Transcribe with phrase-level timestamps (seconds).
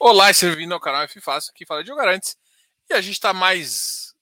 [0.00, 2.36] Olá, seja bem-vindo ao canal F Fácil, aqui fala de Garantes.
[2.88, 4.14] E a gente está mais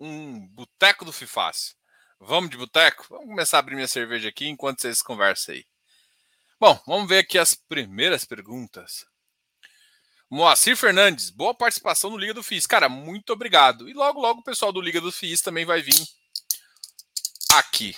[0.00, 1.76] um boteco do FIFácil.
[2.18, 3.04] Vamos de boteco?
[3.10, 5.66] Vamos começar a abrir minha cerveja aqui enquanto vocês conversam aí.
[6.58, 9.04] Bom, vamos ver aqui as primeiras perguntas.
[10.30, 12.66] Moacir Fernandes, boa participação no Liga do FIS.
[12.66, 13.90] Cara, muito obrigado.
[13.90, 16.02] E logo, logo o pessoal do Liga do FIS também vai vir
[17.52, 17.94] aqui.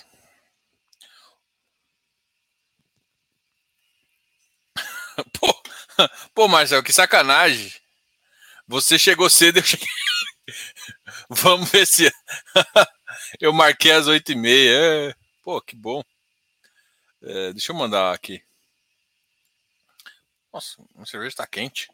[5.39, 5.52] Pô,
[6.34, 7.72] pô, Marcelo, que sacanagem.
[8.66, 9.88] Você chegou cedo, eu cheguei.
[11.28, 12.10] Vamos ver se.
[13.41, 14.70] eu marquei às oito e meia.
[15.10, 15.15] É...
[15.42, 16.02] Pô, que bom.
[17.23, 18.42] É, deixa eu mandar aqui.
[20.52, 21.88] Nossa, a cerveja está quente.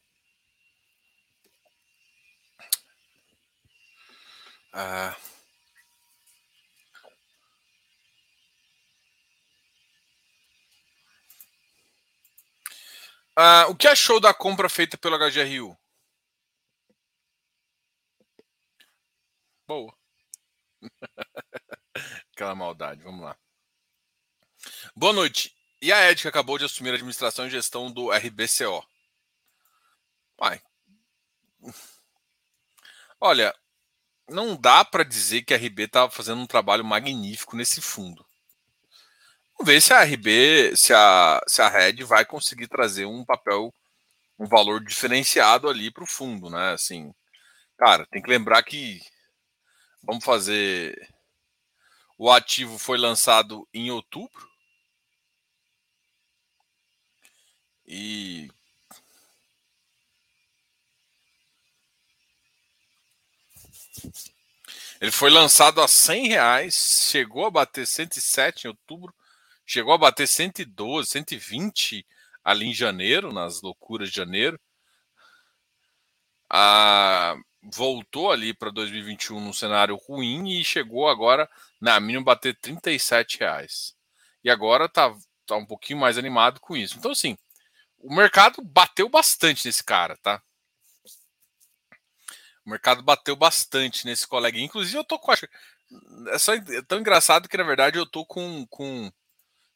[4.73, 5.16] Ah.
[13.41, 15.79] Ah, o que achou da compra feita pelo HGRU?
[19.65, 19.96] Boa.
[22.35, 23.38] Aquela maldade, vamos lá.
[24.96, 25.57] Boa noite.
[25.80, 28.85] E a Ed que acabou de assumir a administração e gestão do RBCO?
[30.37, 30.60] Pai.
[33.20, 33.54] Olha,
[34.29, 38.27] não dá para dizer que a RB estava fazendo um trabalho magnífico nesse fundo.
[39.59, 43.74] Vamos ver se a RB, se a, se a Red vai conseguir trazer um papel,
[44.38, 46.73] um valor diferenciado ali para o fundo, né?
[46.73, 47.12] Assim,
[47.76, 49.01] cara, tem que lembrar que
[50.02, 50.96] vamos fazer.
[52.16, 54.48] O ativo foi lançado em outubro.
[57.84, 58.48] E
[65.00, 69.12] ele foi lançado a 100 reais, chegou a bater 107 em outubro,
[69.69, 72.06] chegou a bater 112, 120
[72.43, 74.59] ali em janeiro, nas loucuras de janeiro.
[76.49, 83.41] Ah, voltou ali para 2021 num cenário ruim e chegou agora na mínima bater 37
[83.41, 83.94] reais.
[84.42, 86.97] E agora tá, tá um pouquinho mais animado com isso.
[86.97, 87.37] Então, assim,
[87.98, 90.42] o mercado bateu bastante nesse cara, tá?
[92.65, 94.59] O mercado bateu bastante nesse colega.
[94.59, 95.32] Inclusive, eu tô com.
[95.32, 99.10] É, só, é tão engraçado que, na verdade, eu tô com, com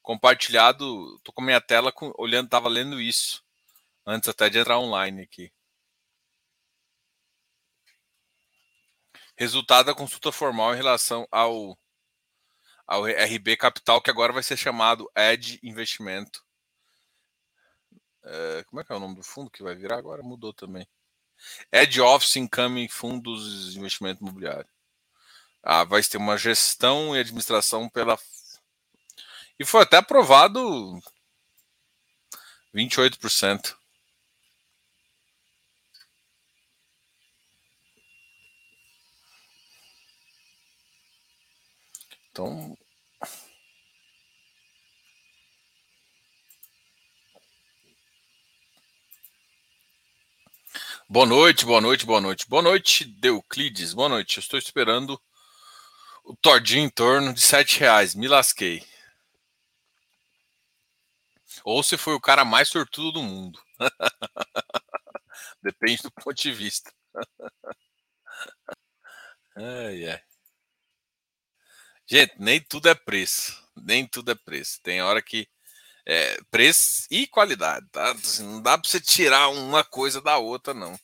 [0.03, 3.43] compartilhado, tô com minha tela com, olhando, tava lendo isso
[4.07, 5.53] antes até de entrar online aqui.
[9.37, 11.79] Resultado da consulta formal em relação ao
[12.87, 16.45] ao RB Capital, que agora vai ser chamado Ed Investimento.
[18.25, 20.23] É, como é que é o nome do fundo que vai virar agora?
[20.23, 20.87] Mudou também.
[21.73, 24.69] Ed Office Income Fundos de Investimento Imobiliário.
[25.63, 28.19] Ah, vai ter uma gestão e administração pela
[29.59, 31.01] e foi até aprovado
[32.75, 33.77] 28%.
[42.31, 42.77] Então.
[51.09, 52.49] Boa noite, boa noite, boa noite.
[52.49, 53.93] Boa noite, Deuclides.
[53.93, 54.39] Boa noite.
[54.39, 55.21] Eu estou esperando
[56.25, 58.15] o tordinho em torno de sete reais.
[58.15, 58.83] Me lasquei.
[61.65, 63.61] Ou se foi o cara mais sortudo do mundo.
[65.63, 66.93] Depende do ponto de vista.
[69.57, 70.23] ai, ai.
[72.07, 73.63] Gente, nem tudo é preço.
[73.77, 74.81] Nem tudo é preço.
[74.83, 75.49] Tem hora que.
[76.05, 78.13] É, preço e qualidade, tá?
[78.13, 80.99] Assim, não dá pra você tirar uma coisa da outra, não.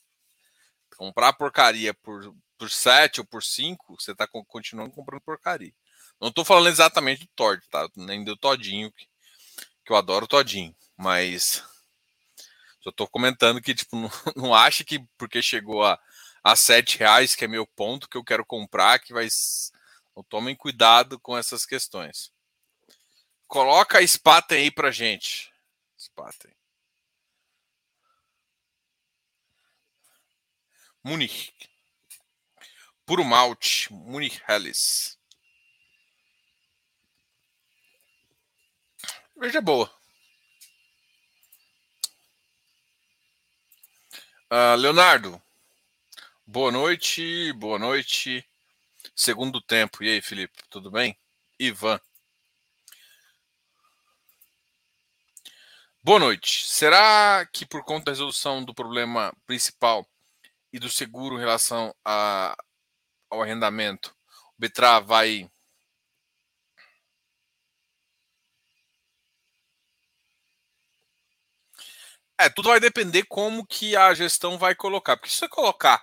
[0.97, 5.73] Comprar porcaria por, por 7 ou por 5, você tá continuando comprando porcaria.
[6.19, 7.87] Não tô falando exatamente do Tord, tá?
[7.95, 8.91] Nem do Todinho,
[9.89, 11.63] que eu adoro todinho, mas
[12.79, 15.99] só tô comentando que, tipo, não, não acha que porque chegou a,
[16.43, 19.27] a sete reais, que é meu ponto, que eu quero comprar, que vai.
[20.11, 22.31] Então, tomem cuidado com essas questões.
[23.47, 25.51] Coloca a Spaten aí pra gente.
[25.97, 26.51] Spaten.
[31.03, 31.51] Munich.
[33.07, 33.91] Puro malte.
[33.91, 35.18] Munich Helles.
[39.39, 39.89] Veja boa.
[44.51, 45.41] Uh, Leonardo,
[46.45, 48.45] boa noite, boa noite.
[49.15, 50.03] Segundo tempo.
[50.03, 51.17] E aí, Felipe, tudo bem?
[51.57, 52.01] Ivan.
[56.03, 56.67] Boa noite.
[56.67, 60.05] Será que por conta da resolução do problema principal
[60.73, 62.57] e do seguro em relação a,
[63.29, 64.13] ao arrendamento,
[64.57, 65.49] o Betra vai
[72.39, 75.17] É, tudo vai depender como que a gestão vai colocar.
[75.17, 76.01] Porque se você colocar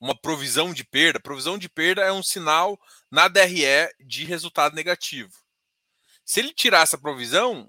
[0.00, 2.80] uma provisão de perda, provisão de perda é um sinal
[3.10, 5.32] na DRE de resultado negativo.
[6.24, 7.68] Se ele tirar essa provisão,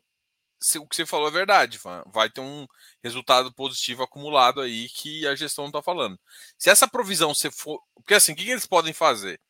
[0.77, 2.68] o que você falou é verdade, vai ter um
[3.04, 6.19] resultado positivo acumulado aí que a gestão está falando.
[6.56, 7.81] Se essa provisão você for.
[7.95, 9.42] Porque assim, o que eles podem fazer?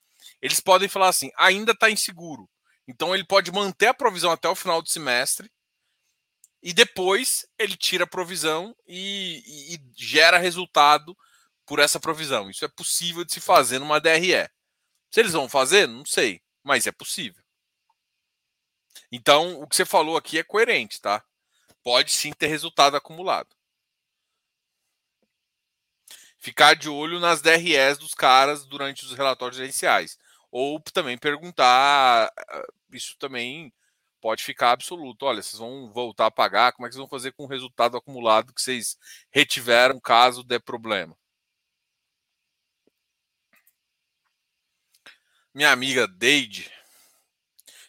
[0.42, 2.50] Eles podem falar assim, ainda está inseguro.
[2.88, 5.51] Então ele pode manter a provisão até o final do semestre
[6.63, 11.15] e depois ele tira a provisão e, e, e gera resultado
[11.65, 12.50] por essa provisão.
[12.50, 14.50] Isso é possível de se fazer numa DRE.
[15.12, 17.44] Se eles vão fazer, não sei, mas é possível.
[19.12, 21.24] Então, o que você falou aqui é coerente, tá?
[21.83, 23.54] Pode sim ter resultado acumulado.
[26.39, 30.18] Ficar de olho nas DREs dos caras durante os relatórios gerenciais.
[30.50, 33.74] Ou também perguntar, ah, isso também
[34.24, 35.25] pode ficar absoluto.
[35.25, 37.98] Olha, vocês vão voltar a pagar, como é que vocês vão fazer com o resultado
[37.98, 38.98] acumulado que vocês
[39.30, 41.14] retiveram caso der problema?
[45.54, 46.72] Minha amiga Deide,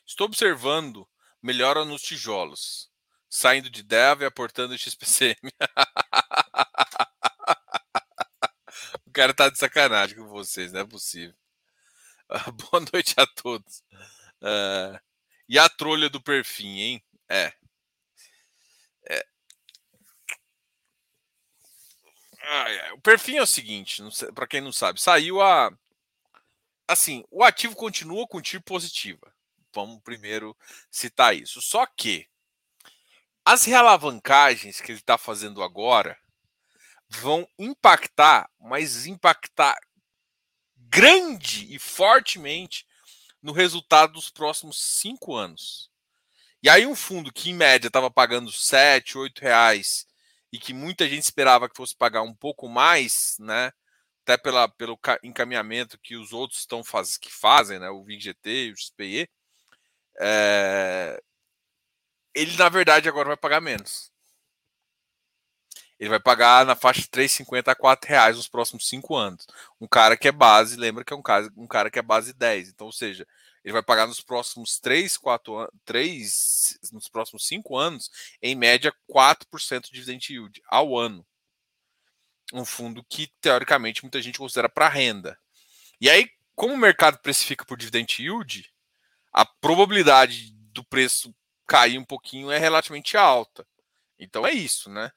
[0.04, 1.08] estou observando
[1.40, 2.90] melhora nos tijolos,
[3.30, 5.36] saindo de Dev e aportando XPCM.
[9.06, 11.36] o cara tá de sacanagem com vocês, não é possível.
[12.72, 13.84] Boa noite a todos.
[14.42, 14.98] Uh,
[15.48, 17.02] e a trolha do perfil, hein?
[17.28, 17.52] É.
[19.08, 19.26] é.
[22.92, 24.02] O perfil é o seguinte,
[24.34, 25.70] para quem não sabe, saiu a.
[26.86, 29.32] Assim, o ativo continua com tiro positiva.
[29.72, 30.56] Vamos primeiro
[30.90, 31.62] citar isso.
[31.62, 32.28] Só que
[33.44, 36.18] as realavancagens que ele está fazendo agora
[37.08, 39.78] vão impactar, mas impactar
[40.76, 42.86] grande e fortemente
[43.44, 45.90] no resultado dos próximos cinco anos.
[46.62, 50.06] E aí um fundo que em média estava pagando 7, 8 reais
[50.50, 53.70] e que muita gente esperava que fosse pagar um pouco mais, né?
[54.22, 57.90] Até pela, pelo encaminhamento que os outros estão faz, que fazem, né?
[57.90, 59.28] O VGT o XPE,
[60.18, 61.20] é...
[62.34, 64.10] ele na verdade agora vai pagar menos.
[66.04, 69.46] Ele vai pagar na faixa de 3,50 a 4 reais nos próximos 5 anos.
[69.80, 72.34] Um cara que é base, lembra que é um cara, um cara que é base
[72.34, 72.68] 10.
[72.68, 73.26] Então, ou seja,
[73.64, 78.10] ele vai pagar nos próximos 3, 4 anos, 3, nos próximos 5 anos,
[78.42, 81.24] em média, 4% de dividend yield ao ano.
[82.52, 85.38] Um fundo que, teoricamente, muita gente considera para renda.
[85.98, 88.70] E aí, como o mercado precifica por dividend yield,
[89.32, 91.34] a probabilidade do preço
[91.66, 93.66] cair um pouquinho é relativamente alta.
[94.18, 95.10] Então é isso, né?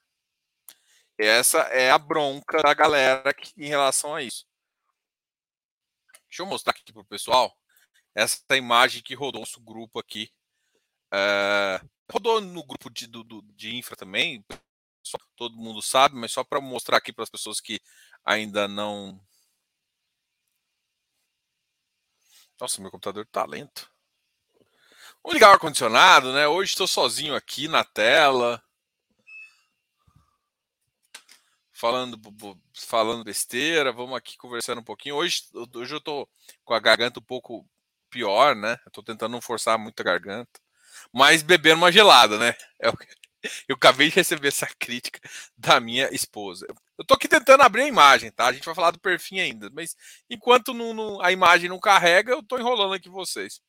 [1.18, 4.46] Essa é a bronca da galera que, em relação a isso.
[6.30, 7.58] Deixa eu mostrar aqui para o pessoal
[8.14, 10.32] essa imagem que rodou nosso grupo aqui.
[11.12, 11.82] É,
[12.12, 13.24] rodou no grupo de, do,
[13.56, 14.46] de infra também,
[15.36, 17.80] todo mundo sabe, mas só para mostrar aqui para as pessoas que
[18.26, 19.20] ainda não.
[22.60, 23.90] Nossa, meu computador tá lento.
[25.24, 26.48] Vamos ligar o ar-condicionado, né?
[26.48, 28.64] Hoje estou sozinho aqui na tela.
[31.78, 32.20] Falando,
[32.74, 35.14] falando besteira, vamos aqui conversando um pouquinho.
[35.16, 35.44] Hoje,
[35.76, 36.28] hoje eu tô
[36.66, 37.64] com a garganta um pouco
[38.10, 38.80] pior, né?
[38.84, 40.60] Eu tô tentando não forçar muito a garganta.
[41.14, 42.56] Mas beber uma gelada, né?
[42.80, 42.94] Eu,
[43.70, 45.22] eu acabei de receber essa crítica
[45.56, 46.66] da minha esposa.
[46.98, 48.48] Eu tô aqui tentando abrir a imagem, tá?
[48.48, 49.96] A gente vai falar do perfil ainda, mas
[50.30, 53.62] enquanto não, não, a imagem não carrega, eu tô enrolando aqui vocês.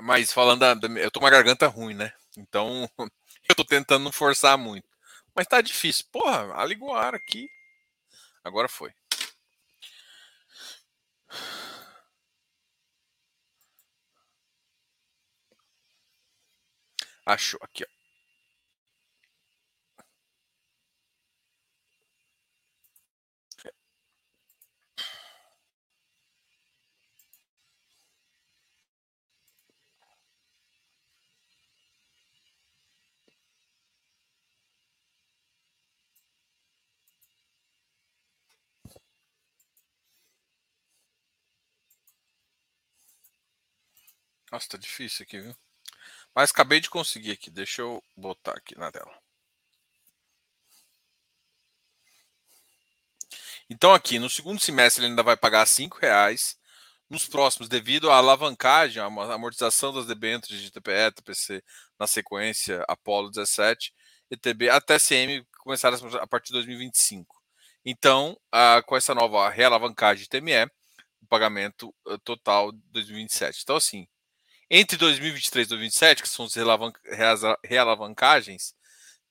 [0.00, 2.12] Mas falando da, eu tô com uma garganta ruim, né?
[2.36, 2.88] Então
[3.48, 4.85] eu tô tentando não forçar muito.
[5.36, 6.06] Mas tá difícil.
[6.10, 7.50] Porra, ligou o ar aqui.
[8.42, 8.92] Agora foi.
[17.26, 17.95] Achou aqui, ó.
[44.56, 45.54] Nossa, tá difícil aqui, viu?
[46.34, 47.50] Mas acabei de conseguir aqui.
[47.50, 49.14] Deixa eu botar aqui na tela.
[53.68, 56.56] Então aqui, no segundo semestre ele ainda vai pagar R$ reais.
[57.10, 61.62] Nos próximos, devido à alavancagem, a amortização das debêntures de TPE, TPC
[61.98, 63.92] na sequência Apollo 17,
[64.30, 67.42] ETB até CM começar a partir de 2025.
[67.84, 68.40] Então,
[68.86, 70.64] com essa nova realavancagem de TME,
[71.20, 73.60] o pagamento uh, total de 2027.
[73.62, 74.08] Então, assim,
[74.70, 76.54] entre 2023 e 2027, que são as
[77.64, 78.74] realavancagens,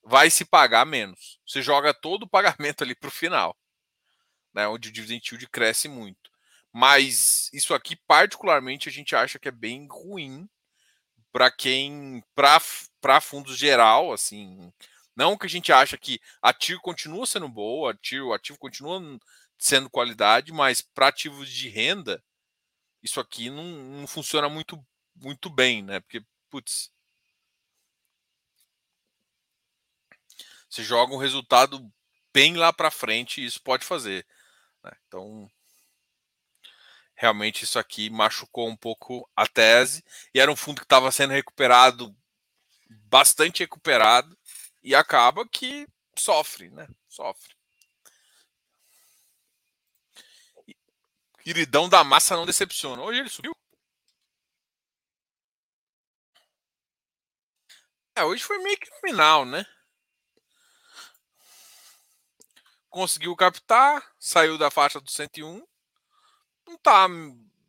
[0.03, 1.39] vai se pagar menos.
[1.45, 3.55] Você joga todo o pagamento ali para o final,
[4.53, 6.31] né, onde o dividend yield cresce muito.
[6.71, 10.47] Mas isso aqui, particularmente, a gente acha que é bem ruim
[11.31, 14.71] para quem, para fundos geral, assim.
[15.15, 19.01] Não que a gente acha que a TIR continua sendo boa, o ativo continua
[19.57, 22.21] sendo qualidade, mas para ativos de renda,
[23.01, 24.77] isso aqui não, não funciona muito,
[25.15, 25.99] muito bem, né?
[25.99, 26.91] Porque, putz,
[30.69, 31.91] você joga um resultado
[32.33, 34.25] bem lá para frente e isso pode fazer.
[34.83, 34.91] Né?
[35.07, 35.49] Então,
[37.15, 40.03] realmente isso aqui machucou um pouco a tese
[40.33, 42.15] e era um fundo que estava sendo recuperado,
[42.89, 44.37] bastante recuperado
[44.83, 46.87] e acaba que sofre, né?
[47.07, 47.55] Sofre.
[51.45, 53.01] Iridão da massa não decepciona.
[53.01, 53.55] Hoje ele subiu.
[58.15, 59.65] É, hoje foi meio que nominal, né?
[62.95, 65.61] conseguiu captar, saiu da faixa do 101.
[66.65, 67.09] Não tá.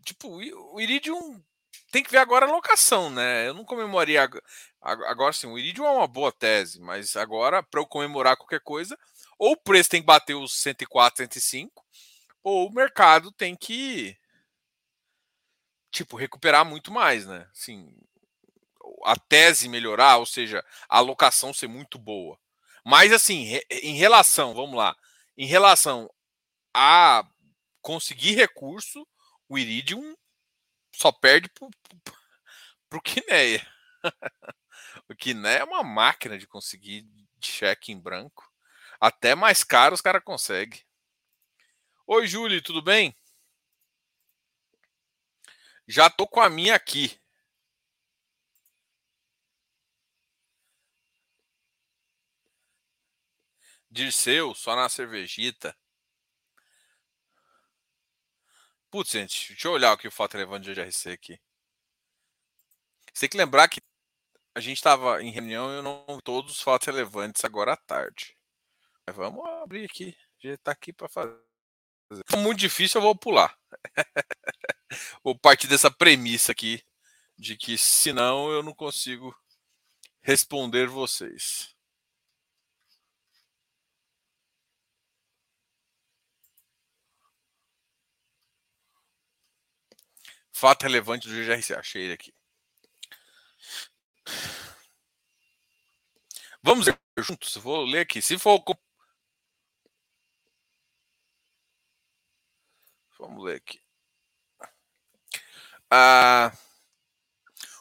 [0.05, 1.43] Tipo, o Iridium
[1.91, 3.49] tem que ver agora a locação, né?
[3.49, 4.31] Eu não comemoraria.
[4.81, 8.97] Agora sim, o Iridium é uma boa tese, mas agora, para eu comemorar qualquer coisa,
[9.37, 11.85] ou o preço tem que bater os 104, 105,
[12.45, 14.17] ou o mercado tem que.
[15.91, 17.49] Tipo, recuperar muito mais, né?
[17.50, 17.93] Assim,
[19.07, 22.37] a tese melhorar, ou seja, a alocação ser muito boa.
[22.85, 24.97] Mas, assim, em relação, vamos lá,
[25.37, 26.11] em relação
[26.75, 27.25] a
[27.81, 29.07] conseguir recurso,
[29.49, 30.17] o Iridium
[30.93, 31.69] só perde para
[32.99, 33.65] o Kineia.
[35.09, 37.07] o Kineia é uma máquina de conseguir
[37.41, 38.53] cheque em branco.
[39.01, 40.85] Até mais caro os caras conseguem.
[42.09, 43.17] Oi, Júlio, tudo bem?
[45.87, 47.17] Já tô com a minha aqui.
[53.97, 55.75] Dirceu, só na cervejita.
[58.91, 61.41] Putz, gente, deixa eu olhar aqui o fato relevante de GRC aqui.
[63.12, 63.81] Você tem que lembrar que
[64.55, 68.37] a gente estava em reunião e eu não todos os fatos relevantes agora à tarde.
[69.07, 70.15] Mas vamos abrir aqui.
[70.38, 71.35] Gente está aqui para fazer.
[72.29, 73.59] Se muito difícil, eu vou pular.
[75.25, 76.85] vou partir dessa premissa aqui
[77.38, 79.35] de que senão eu não consigo
[80.23, 81.75] responder vocês.
[90.57, 91.75] Fato relevante do GRC.
[91.75, 92.35] Achei ele aqui.
[96.63, 97.55] Vamos ler juntos.
[97.59, 98.23] Vou ler aqui.
[98.23, 98.65] Se for.
[103.19, 103.79] Vamos ler aqui.
[105.91, 106.51] Ah,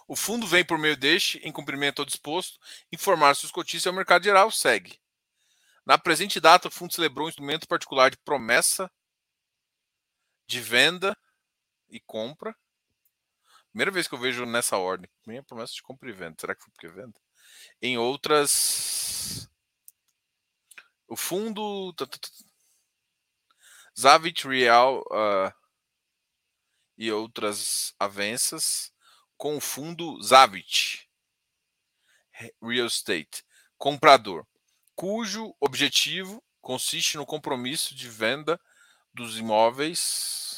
[0.05, 2.59] o fundo vem por meio deste, em cumprimento ao disposto,
[2.91, 4.99] informar se os cotistas ao mercado geral segue.
[5.85, 8.91] Na presente data, o fundo celebrou um instrumento particular de promessa
[10.45, 11.17] de venda
[11.87, 12.53] e compra
[13.75, 15.09] Primeira vez que eu vejo nessa ordem.
[15.27, 16.37] Minha promessa de compra e venda.
[16.39, 17.19] Será que foi porque venda?
[17.81, 19.49] Em outras.
[21.09, 21.93] O fundo.
[23.99, 25.53] Zavit Real uh,
[26.97, 28.93] e outras avanças
[29.35, 31.09] com o fundo Zavit
[32.61, 33.43] Real Estate
[33.77, 34.47] comprador,
[34.95, 38.59] cujo objetivo consiste no compromisso de venda
[39.13, 40.54] dos imóveis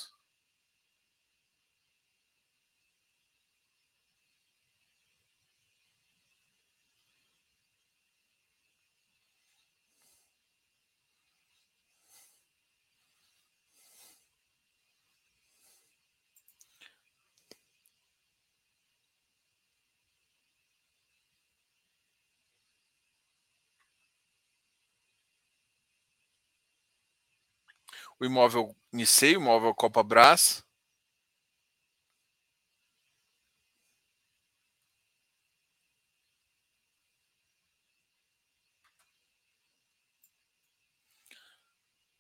[28.20, 30.64] o imóvel Nicei, o imóvel Copa Brás.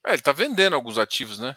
[0.05, 1.55] É, ele está vendendo alguns ativos, né?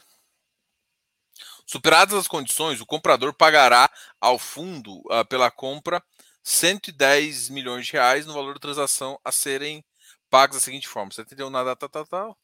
[1.65, 3.89] Superadas as condições, o comprador pagará
[4.21, 6.03] ao fundo uh, pela compra
[6.43, 9.85] 110 milhões de reais no valor da transação a serem
[10.29, 12.39] pagos da seguinte forma: você entendeu na data tal, tal,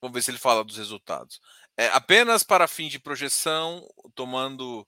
[0.00, 1.40] Vamos ver se ele fala dos resultados.
[1.76, 4.86] É, apenas para fim de projeção, tomando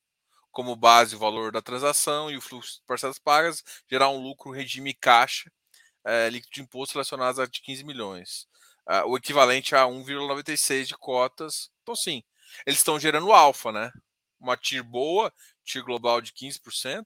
[0.51, 4.51] como base o valor da transação e o fluxo de parcelas pagas, gerar um lucro
[4.51, 5.51] regime caixa
[6.05, 8.47] é, líquido de imposto relacionado a de 15 milhões.
[8.89, 11.71] É, o equivalente a 1,96 de cotas.
[11.83, 12.23] Então, sim,
[12.67, 13.91] eles estão gerando alfa, né?
[14.39, 15.33] Uma TIR boa,
[15.65, 17.05] TIR global de 15%,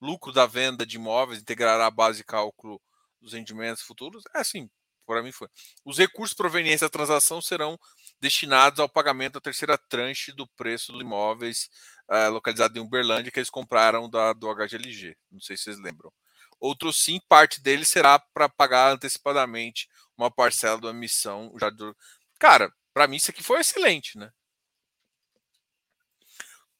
[0.00, 2.80] lucro da venda de imóveis integrará a base de cálculo
[3.20, 4.24] dos rendimentos futuros?
[4.34, 4.68] É assim,
[5.06, 5.48] para mim foi.
[5.84, 7.78] Os recursos provenientes da transação serão
[8.20, 11.68] destinados ao pagamento da terceira tranche do preço dos imóveis
[12.10, 15.16] uh, localizado em Uberlândia que eles compraram da, do HGLG.
[15.30, 16.12] Não sei se vocês lembram.
[16.60, 21.52] Outro sim, parte dele será para pagar antecipadamente uma parcela da emissão.
[21.58, 21.96] Já do...
[22.38, 24.30] Cara, para mim isso aqui foi excelente, né?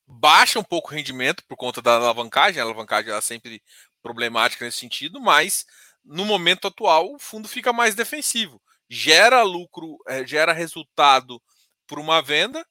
[0.06, 3.62] Baixa um pouco o rendimento por conta da alavancagem, a alavancagem é sempre
[4.02, 5.64] problemática nesse sentido, mas
[6.04, 8.60] no momento atual o fundo fica mais defensivo.
[8.88, 11.42] Gera lucro, é, gera resultado
[11.86, 12.66] por uma venda,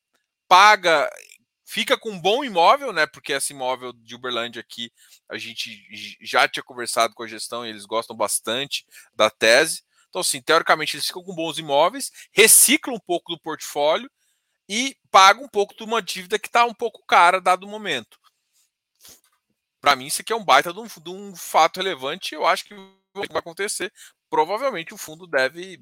[0.47, 1.09] paga,
[1.65, 3.05] fica com um bom imóvel, né?
[3.07, 4.91] Porque esse imóvel de Uberlândia aqui
[5.29, 5.87] a gente
[6.21, 8.85] já tinha conversado com a gestão e eles gostam bastante
[9.15, 9.83] da tese.
[10.09, 14.11] Então, assim, teoricamente, eles ficam com bons imóveis, reciclam um pouco do portfólio
[14.67, 18.19] e pagam um pouco de uma dívida que está um pouco cara, dado o momento.
[19.79, 22.35] Para mim, isso aqui é um baita de um, de um fato relevante.
[22.35, 22.75] Eu acho que
[23.13, 23.91] vai acontecer.
[24.29, 25.81] Provavelmente o fundo deve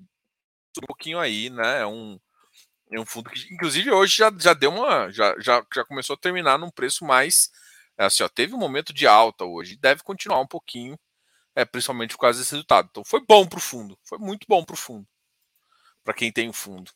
[0.78, 1.82] um pouquinho aí, né?
[1.82, 2.20] É um,
[2.92, 5.12] é um fundo que, inclusive, hoje já, já deu uma.
[5.12, 7.50] Já, já, já começou a terminar num preço mais.
[7.98, 9.78] É assim, ó, teve um momento de alta hoje.
[9.78, 10.98] Deve continuar um pouquinho
[11.60, 12.88] é, principalmente por causa desse resultado.
[12.90, 15.08] Então foi bom para o fundo, foi muito bom para o fundo,
[16.04, 16.92] para quem tem o fundo.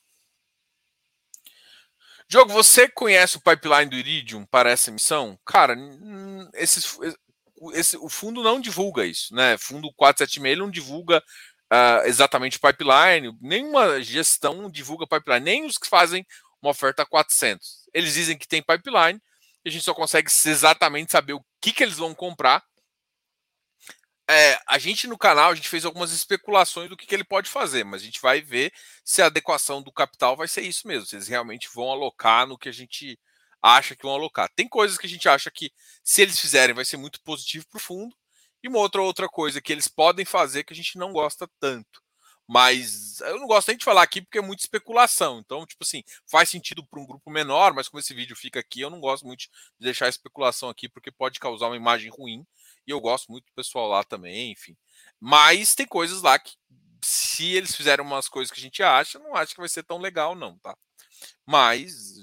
[2.28, 5.38] Diogo, você conhece o pipeline do Iridium para essa emissão?
[5.46, 5.76] Cara,
[6.54, 6.98] esses,
[7.74, 9.58] esse, o fundo não divulga isso, né?
[9.58, 11.24] Fundo 476 não divulga
[11.72, 16.26] uh, exatamente o pipeline, nenhuma gestão divulga pipeline, nem os que fazem
[16.62, 17.88] uma oferta 400.
[17.94, 19.22] Eles dizem que tem pipeline,
[19.66, 22.64] a gente só consegue exatamente saber o que, que eles vão comprar
[24.30, 27.50] é, a gente no canal a gente fez algumas especulações do que, que, ele pode
[27.50, 28.72] fazer, mas a gente vai ver
[29.04, 32.58] se a adequação do capital vai ser isso mesmo, se eles realmente vão alocar no
[32.58, 33.20] que a gente
[33.64, 34.52] acha que vão alocar.
[34.54, 35.72] Tem coisas que a gente acha que,
[36.04, 38.14] se eles fizerem, vai ser muito positivo para o fundo,
[38.62, 42.02] e uma outra outra coisa que eles podem fazer que a gente não gosta tanto.
[42.48, 45.40] Mas eu não gosto nem de falar aqui porque é muita especulação.
[45.40, 48.82] Então, tipo assim, faz sentido para um grupo menor, mas como esse vídeo fica aqui,
[48.82, 49.50] eu não gosto muito de
[49.80, 52.46] deixar a especulação aqui porque pode causar uma imagem ruim
[52.86, 54.76] e eu gosto muito do pessoal lá também, enfim.
[55.20, 56.54] Mas tem coisas lá que,
[57.04, 59.98] se eles fizerem umas coisas que a gente acha, não acho que vai ser tão
[60.00, 60.78] legal, não, tá?
[61.46, 62.18] Mas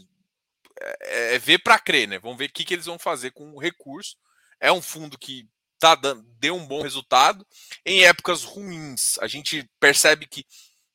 [0.81, 2.19] é, é ver para crer, né?
[2.19, 4.17] Vamos ver o que, que eles vão fazer com o recurso.
[4.59, 7.47] É um fundo que tá dando, deu um bom resultado.
[7.85, 10.45] Em épocas ruins, a gente percebe que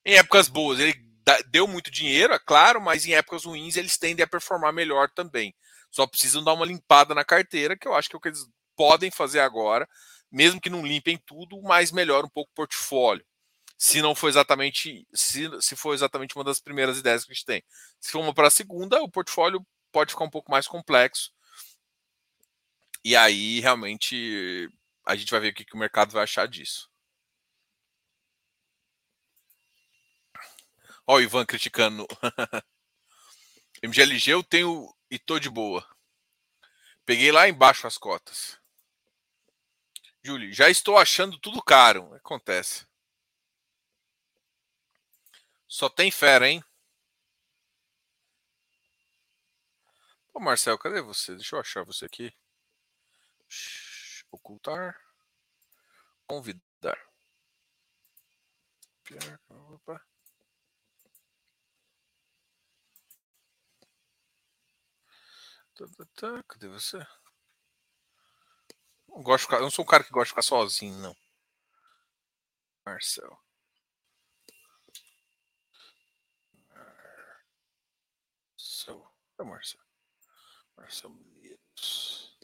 [0.05, 0.93] em épocas boas ele
[1.47, 5.53] deu muito dinheiro, é claro, mas em épocas ruins eles tendem a performar melhor também.
[5.89, 8.45] Só precisam dar uma limpada na carteira, que eu acho que é o que eles
[8.75, 9.89] podem fazer agora,
[10.31, 13.25] mesmo que não limpem tudo, mas melhora um pouco o portfólio.
[13.77, 17.45] Se não for exatamente, se, se for exatamente uma das primeiras ideias que a gente
[17.45, 17.63] tem.
[17.99, 21.33] Se for uma para a segunda, o portfólio pode ficar um pouco mais complexo.
[23.01, 24.69] E aí, realmente,
[25.05, 26.91] a gente vai ver o que, que o mercado vai achar disso.
[31.07, 32.05] Ó, o Ivan criticando.
[33.81, 35.87] MGLG eu tenho e tô de boa.
[37.05, 38.59] Peguei lá embaixo as cotas.
[40.21, 42.13] Júlio, já estou achando tudo caro.
[42.15, 42.85] Acontece.
[45.65, 46.61] Só tem fera, hein?
[50.35, 51.33] Ô, Marcel, cadê você?
[51.33, 52.31] Deixa eu achar você aqui.
[54.31, 54.99] Ocultar.
[56.27, 56.99] Convidar.
[59.49, 60.01] Opa.
[65.75, 66.43] Tá, tá, tá.
[66.49, 66.97] Cadê você?
[69.07, 71.15] Não, gosto ficar, eu não sou um cara que gosta de ficar sozinho, não.
[72.85, 73.37] Marcel.
[78.57, 79.11] Marcel.
[79.39, 79.84] É Marcel.
[80.77, 82.37] Marcel Milheiros.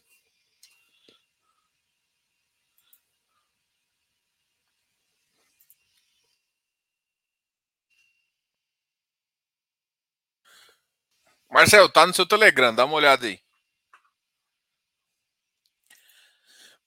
[11.50, 13.42] Marcel, tá no seu Telegram, dá uma olhada aí.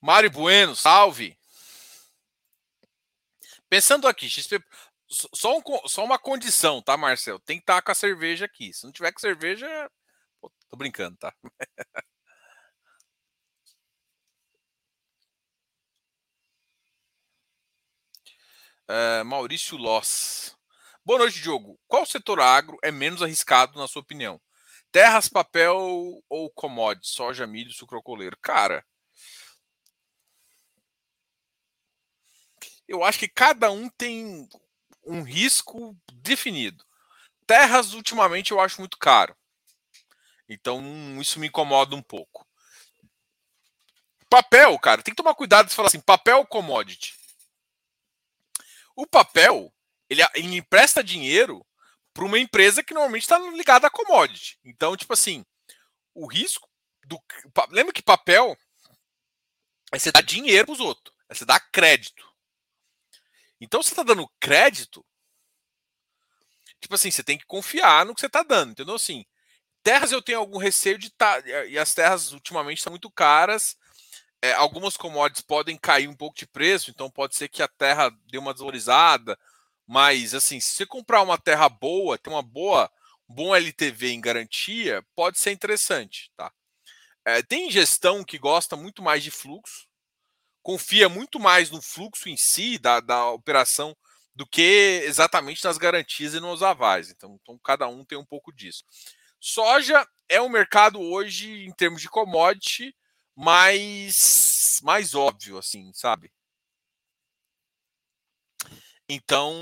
[0.01, 1.37] Mário Bueno, salve.
[3.69, 4.63] Pensando aqui, XP,
[5.07, 7.39] só, um, só, uma condição, tá, Marcel?
[7.39, 8.73] Tem que estar com a cerveja aqui.
[8.73, 9.67] Se não tiver com cerveja,
[10.69, 11.33] tô brincando, tá?
[18.89, 20.55] uh, Maurício Loss.
[21.03, 21.79] Boa noite, Diogo.
[21.87, 24.41] Qual setor agro é menos arriscado, na sua opinião?
[24.91, 25.77] Terras, papel
[26.29, 27.11] ou commodities?
[27.11, 28.37] Soja, milho, sucrocoleiro?
[28.41, 28.83] Cara,
[32.87, 34.47] eu acho que cada um tem
[35.05, 36.83] um risco definido.
[37.47, 39.35] Terras, ultimamente, eu acho muito caro.
[40.47, 40.81] Então,
[41.19, 42.47] isso me incomoda um pouco.
[44.29, 47.15] papel, cara, tem que tomar cuidado de falar assim, papel commodity.
[48.95, 49.73] O papel,
[50.09, 51.65] ele, ele empresta dinheiro
[52.13, 54.57] para uma empresa que normalmente está ligada a commodity.
[54.63, 55.45] Então, tipo assim,
[56.13, 56.69] o risco
[57.05, 57.21] do.
[57.69, 58.57] Lembra que papel
[59.91, 62.25] é você dar dinheiro para os outros, é você dar crédito.
[63.59, 65.05] Então, você está dando crédito,
[66.79, 68.95] tipo assim, você tem que confiar no que você está dando, entendeu?
[68.95, 69.25] Assim,
[69.85, 71.41] terras eu tenho algum receio de estar.
[71.41, 73.77] Tá, e as terras ultimamente estão muito caras.
[74.41, 78.11] É, algumas commodities podem cair um pouco de preço, então pode ser que a terra
[78.27, 79.37] dê uma desvalorizada
[79.87, 82.91] mas, assim, se você comprar uma terra boa, tem uma boa,
[83.27, 86.51] bom LTV em garantia, pode ser interessante, tá?
[87.23, 89.87] É, tem gestão que gosta muito mais de fluxo,
[90.61, 93.95] confia muito mais no fluxo em si da, da operação
[94.33, 97.09] do que exatamente nas garantias e nos avais.
[97.09, 98.83] Então, então, cada um tem um pouco disso.
[99.47, 102.95] Soja é um mercado hoje, em termos de commodity,
[103.35, 106.31] mais, mais óbvio, assim, sabe?
[109.07, 109.53] Então,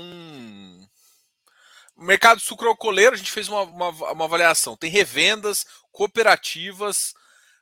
[1.94, 4.74] mercado sucroalcooleiro, a gente fez uma, uma, uma, avaliação.
[4.74, 7.12] Tem revendas, cooperativas.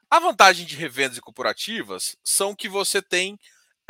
[0.08, 3.36] A vantagem de revendas e cooperativas são que você tem.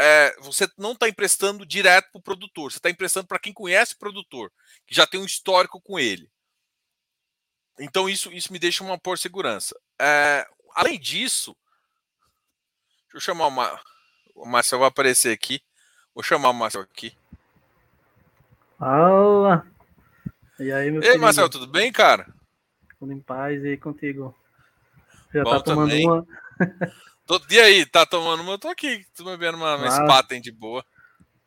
[0.01, 3.93] É, você não está emprestando direto para o produtor, você está emprestando para quem conhece
[3.93, 4.51] o produtor,
[4.87, 6.32] que já tem um histórico com ele.
[7.79, 9.75] Então, isso, isso me deixa uma por segurança.
[10.01, 11.57] É, além disso,
[13.05, 13.81] deixa eu chamar uma.
[14.35, 15.61] O Marcel vai aparecer aqui.
[16.15, 17.17] Vou chamar o Marcel aqui.
[18.79, 19.67] Fala!
[20.59, 22.27] E aí, meu Ei, Marcelo, tudo bem, cara?
[22.99, 24.35] Tudo em paz e contigo?
[25.33, 26.07] Já Bom tá tomando também.
[26.07, 26.27] uma.
[27.27, 28.53] Todo dia aí, tá tomando uma?
[28.53, 30.85] Eu tô aqui, tô bebendo uma, uma ah, Spaten de boa.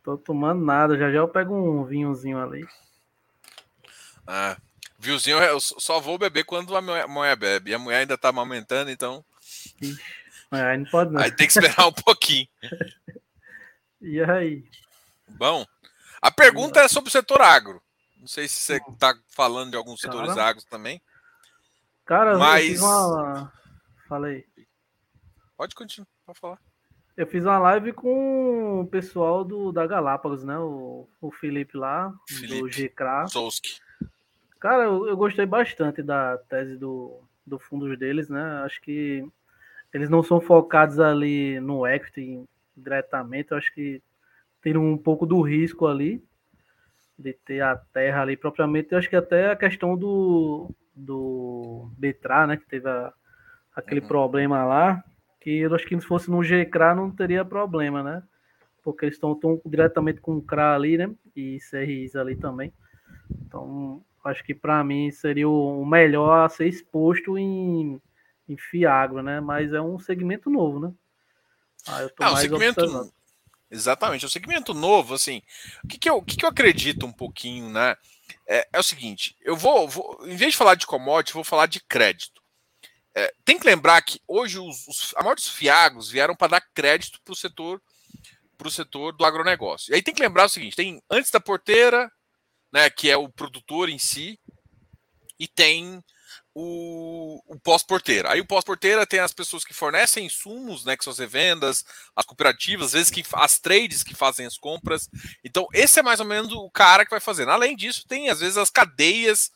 [0.03, 2.65] Tô tomando nada, já já eu pego um vinhozinho ali.
[4.25, 4.57] Ah,
[5.05, 7.71] vinhozinho eu só vou beber quando a mulher bebe.
[7.71, 9.23] E a mulher ainda tá amamentando, então.
[10.51, 11.21] Aí não pode não.
[11.21, 12.47] Aí tem que esperar um pouquinho.
[14.01, 14.63] e aí?
[15.27, 15.65] Bom.
[16.21, 17.81] A pergunta é sobre o setor agro.
[18.19, 21.01] Não sei se você está falando de alguns setores cara, agros também.
[22.05, 22.65] Cara, mas...
[22.65, 23.53] eu fiz uma.
[24.07, 24.45] Falei.
[25.55, 26.59] Pode continuar, pode falar.
[27.15, 30.57] Eu fiz uma live com o pessoal do, da Galápagos, né?
[30.57, 33.27] O, o Felipe lá, Felipe do GCRA.
[33.27, 33.79] Solski.
[34.65, 38.41] Cara, eu, eu, gostei bastante da tese do, do fundos deles, né?
[38.65, 39.23] Acho que
[39.93, 42.43] eles não são focados ali no equity
[42.75, 43.51] diretamente.
[43.51, 44.01] Eu acho que
[44.63, 46.19] ter um pouco do risco ali,
[47.15, 48.87] de ter a terra ali propriamente.
[48.91, 53.13] Eu acho que até a questão do, do Betra, né, que teve a,
[53.75, 54.07] aquele uhum.
[54.07, 55.03] problema lá,
[55.41, 58.23] que eu acho que se fosse no GCRA não teria problema, né?
[58.81, 61.13] Porque eles estão diretamente com o CRA ali, né?
[61.35, 62.73] E CRIs ali também.
[63.45, 68.01] Então, acho que para mim seria o melhor a ser exposto em,
[68.49, 69.39] em Fiagro, né?
[69.39, 70.93] Mas é um segmento novo, né?
[71.87, 73.13] Ah, eu tô é, mais segmento, observando.
[73.69, 75.41] Exatamente, é um segmento novo, assim.
[75.83, 77.95] O que, que, eu, o que, que eu acredito um pouquinho, né?
[78.47, 81.67] É, é o seguinte: eu vou, vou, em vez de falar de commodity, vou falar
[81.67, 82.41] de crédito.
[83.13, 86.67] É, tem que lembrar que hoje os, os, a maioria dos fiagos vieram para dar
[86.73, 87.81] crédito para o setor
[88.57, 89.91] para o setor do agronegócio.
[89.91, 92.11] E aí tem que lembrar o seguinte: tem antes da porteira,
[92.75, 94.37] né, que é o produtor em si,
[95.39, 96.03] e tem
[96.53, 98.33] o, o pós-porteira.
[98.33, 102.25] Aí o pós-porteira tem as pessoas que fornecem insumos, né, que são as revendas, as
[102.25, 105.09] cooperativas, às vezes que as trades que fazem as compras.
[105.41, 107.51] Então, esse é mais ou menos o cara que vai fazendo.
[107.51, 109.49] Além disso, tem às vezes as cadeias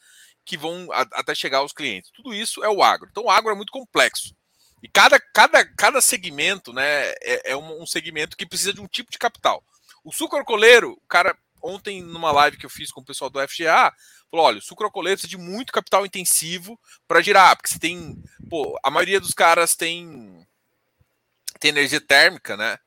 [0.46, 2.12] que vão a, até chegar aos clientes.
[2.16, 3.10] Tudo isso é o agro.
[3.12, 4.34] Então, o agro é muito complexo.
[4.82, 8.88] E cada, cada, cada segmento né, é, é um, um segmento que precisa de um
[8.88, 9.62] tipo de capital.
[10.06, 13.40] O sucro coleiro, o cara, ontem numa live que eu fiz com o pessoal do
[13.48, 13.94] FGA,
[14.30, 18.80] Falou, olha, o sucrocoleiro precisa de muito capital intensivo para girar, porque você tem, pô,
[18.84, 20.48] a maioria dos caras tem
[21.60, 22.78] tem energia térmica, né?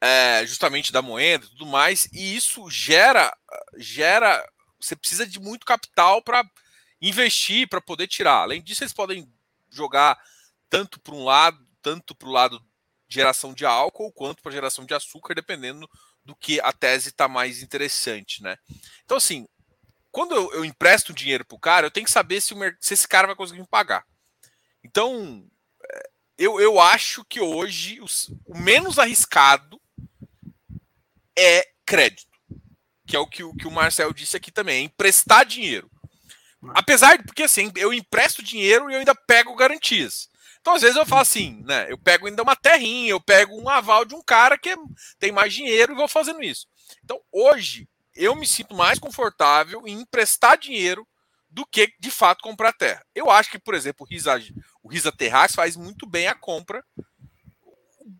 [0.00, 3.34] É, justamente da moeda e tudo mais, e isso gera
[3.78, 4.46] gera
[4.78, 6.44] você precisa de muito capital para
[7.00, 8.42] investir, para poder tirar.
[8.42, 9.32] Além disso, eles podem
[9.70, 10.18] jogar
[10.68, 12.62] tanto para um lado, tanto para o lado
[13.08, 15.88] geração de álcool quanto para geração de açúcar, dependendo
[16.26, 18.58] do que a tese está mais interessante, né?
[19.04, 19.46] Então, assim,
[20.10, 22.94] quando eu, eu empresto dinheiro para o cara, eu tenho que saber se, o, se
[22.94, 24.04] esse cara vai conseguir me pagar.
[24.84, 25.46] Então,
[25.84, 29.80] é, eu, eu acho que hoje os, o menos arriscado
[31.38, 32.36] é crédito,
[33.06, 35.88] que é o que, o que o Marcel disse aqui também, é emprestar dinheiro.
[36.74, 40.28] Apesar de, porque assim, eu empresto dinheiro e eu ainda pego garantias.
[40.66, 41.86] Então, às vezes eu falo assim, né?
[41.88, 44.74] Eu pego ainda uma terrinha, eu pego um aval de um cara que
[45.16, 46.66] tem mais dinheiro e vou fazendo isso.
[47.04, 51.06] Então, hoje, eu me sinto mais confortável em emprestar dinheiro
[51.48, 53.00] do que de fato comprar terra.
[53.14, 54.42] Eu acho que, por exemplo, o Risa,
[54.82, 56.84] o Risa Terrax faz muito bem a compra.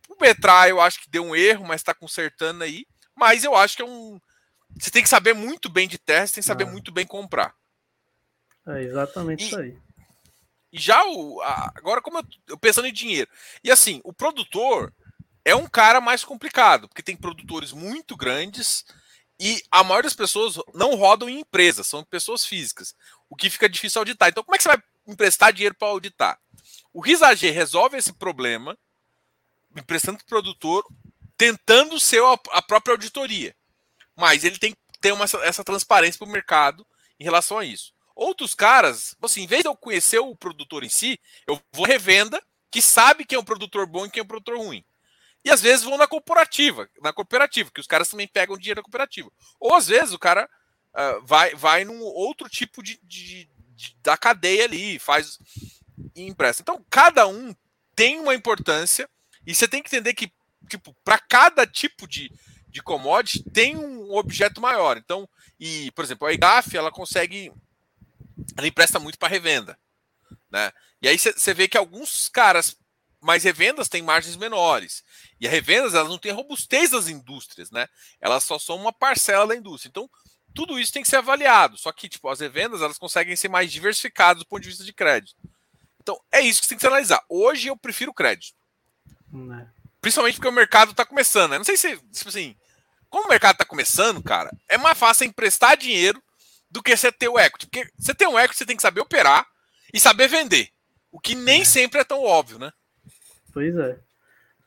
[0.08, 2.86] O Betrar eu acho que deu um erro, mas está consertando aí.
[3.16, 4.20] Mas eu acho que é um.
[4.78, 6.70] Você tem que saber muito bem de terra, você tem que saber ah.
[6.70, 7.52] muito bem comprar.
[8.68, 9.76] É exatamente e, isso aí.
[10.76, 11.40] Já o.
[11.42, 13.30] A, agora, como eu, eu pensando em dinheiro.
[13.64, 14.92] E assim, o produtor
[15.44, 18.84] é um cara mais complicado, porque tem produtores muito grandes
[19.38, 22.94] e a maioria das pessoas não rodam em empresas, são pessoas físicas,
[23.28, 24.28] o que fica difícil auditar.
[24.28, 26.38] Então, como é que você vai emprestar dinheiro para auditar?
[26.92, 28.76] O RISAG resolve esse problema
[29.76, 30.86] emprestando para o produtor,
[31.36, 33.54] tentando ser a própria auditoria.
[34.16, 36.86] Mas ele tem que ter uma, essa transparência para o mercado
[37.20, 37.92] em relação a isso.
[38.16, 42.42] Outros caras, assim, em vez de eu conhecer o produtor em si, eu vou revenda
[42.70, 44.82] que sabe quem é um produtor bom e quem é um produtor ruim.
[45.44, 48.82] E às vezes vão na cooperativa, na cooperativa, que os caras também pegam dinheiro da
[48.82, 49.30] cooperativa.
[49.60, 50.48] Ou às vezes o cara
[50.94, 55.38] uh, vai, vai num outro tipo de, de, de, da cadeia ali, faz
[56.14, 56.62] e empresta.
[56.62, 57.54] Então, cada um
[57.94, 59.08] tem uma importância
[59.46, 60.32] e você tem que entender que,
[60.68, 62.32] tipo, para cada tipo de,
[62.68, 64.96] de commodity tem um objeto maior.
[64.96, 65.28] Então,
[65.60, 67.52] e, por exemplo, a IGAF, ela consegue
[68.56, 69.78] ela empresta muito para revenda,
[70.50, 70.72] né?
[71.00, 72.76] E aí você vê que alguns caras
[73.20, 75.02] mais revendas têm margens menores.
[75.40, 77.88] E a revendas elas não têm a robustez das indústrias, né?
[78.20, 79.88] Elas só são uma parcela da indústria.
[79.88, 80.08] Então,
[80.54, 81.76] tudo isso tem que ser avaliado.
[81.76, 84.92] Só que, tipo, as revendas elas conseguem ser mais diversificadas do ponto de vista de
[84.92, 85.36] crédito.
[86.00, 87.22] Então, é isso que você tem que se analisar.
[87.28, 88.56] Hoje eu prefiro crédito.
[89.30, 89.68] Né?
[90.00, 91.50] Principalmente porque o mercado está começando.
[91.50, 91.58] Né?
[91.58, 92.56] Não sei se, tipo assim,
[93.10, 96.22] como o mercado está começando, cara, é mais fácil emprestar dinheiro
[96.70, 97.66] do que você ter o equity.
[97.66, 99.46] Porque você tem um equity, você tem que saber operar
[99.92, 100.68] e saber vender.
[101.10, 101.64] O que nem é.
[101.64, 102.72] sempre é tão óbvio, né?
[103.52, 103.98] Pois é.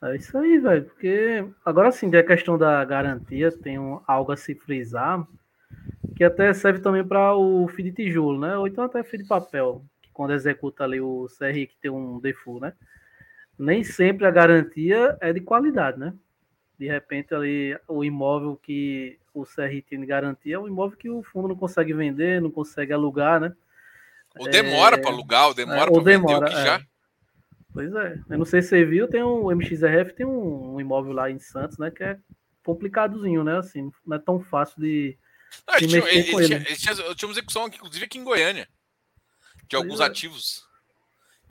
[0.02, 0.84] É isso aí, velho.
[0.86, 5.26] Porque agora sim, a questão da garantia, tem um, algo a se frisar,
[6.16, 8.56] que até serve também para o fio de tijolo, né?
[8.56, 12.18] Ou então até fio de papel, que quando executa ali o CRI que tem um
[12.18, 12.72] default, né?
[13.58, 16.14] Nem sempre a garantia é de qualidade, né?
[16.78, 21.48] De repente ali o imóvel que o de garantia é um imóvel que o fundo
[21.48, 23.54] não consegue vender, não consegue alugar, né?
[24.38, 25.00] Ou demora é...
[25.00, 26.64] para alugar, ou demora é, para vender demora, o que é.
[26.64, 26.86] já
[27.72, 28.20] Pois é.
[28.28, 31.30] Eu não sei se você viu, tem um o MXRF tem um, um, imóvel lá
[31.30, 31.90] em Santos, né?
[31.90, 32.18] Que é
[32.64, 33.58] complicadozinho, né?
[33.58, 35.16] Assim, não é tão fácil de.
[35.66, 36.64] Não, de tinha, ele, com ele.
[36.64, 38.68] Tinha, tinha, eu tinha uma execução, inclusive aqui em Goiânia,
[39.62, 40.04] de pois alguns é.
[40.04, 40.68] ativos.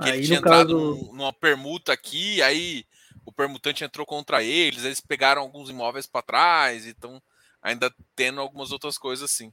[0.02, 1.14] Que aí, ele tinha entrado caso...
[1.14, 2.86] numa permuta aqui, aí
[3.26, 7.22] o permutante entrou contra eles, eles pegaram alguns imóveis para trás, então
[7.62, 9.52] ainda tendo algumas outras coisas assim.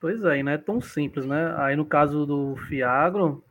[0.00, 1.54] Pois é, e não é tão simples, né?
[1.58, 3.44] Aí no caso do Fiagro,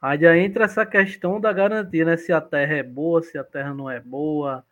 [0.00, 2.16] Aí já entra essa questão da garantia, né?
[2.16, 4.64] Se a terra é boa, se a terra não é boa,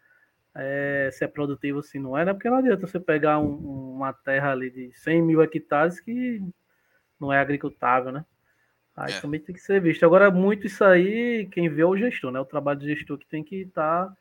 [0.55, 2.33] é, se é produtivo, se não é, né?
[2.33, 6.43] Porque não adianta você pegar um, uma terra ali de 100 mil hectares que
[7.21, 8.25] não é agricultável, né?
[8.97, 9.21] Aí é.
[9.21, 10.05] também tem que ser visto.
[10.05, 12.41] Agora, muito isso aí, quem vê é o gestor, né?
[12.41, 14.17] O trabalho do gestor que tem que estar tá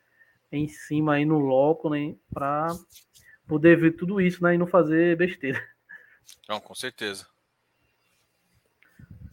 [0.52, 2.14] em cima aí no loco, né?
[2.32, 2.68] Para
[3.48, 4.54] poder ver tudo isso, né?
[4.54, 5.60] E não fazer besteira.
[6.48, 7.26] Não, com certeza.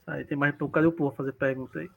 [0.08, 0.56] Aí tem mais.
[0.71, 1.89] Cadê o povo fazer pergunta aí?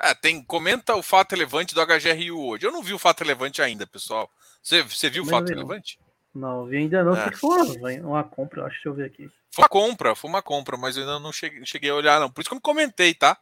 [0.00, 2.64] É, tem, comenta o fato relevante do HGRU hoje.
[2.64, 4.30] Eu não vi o fato relevante ainda, pessoal.
[4.62, 5.98] Você, você viu o fato relevante?
[6.34, 7.14] Não, vi ainda não.
[7.14, 7.30] É.
[7.30, 8.74] Que foi uma, uma compra, acho.
[8.74, 9.30] Deixa eu ver aqui.
[9.50, 12.30] Foi uma compra, foi uma compra, mas eu ainda não cheguei, cheguei a olhar, não.
[12.30, 13.36] Por isso que eu não comentei, tá?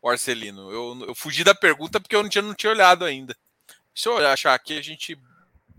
[0.00, 0.70] O Arcelino.
[0.72, 3.36] Eu, eu fugi da pergunta porque eu não tinha, não tinha olhado ainda.
[3.94, 5.16] Se eu achar aqui, a gente.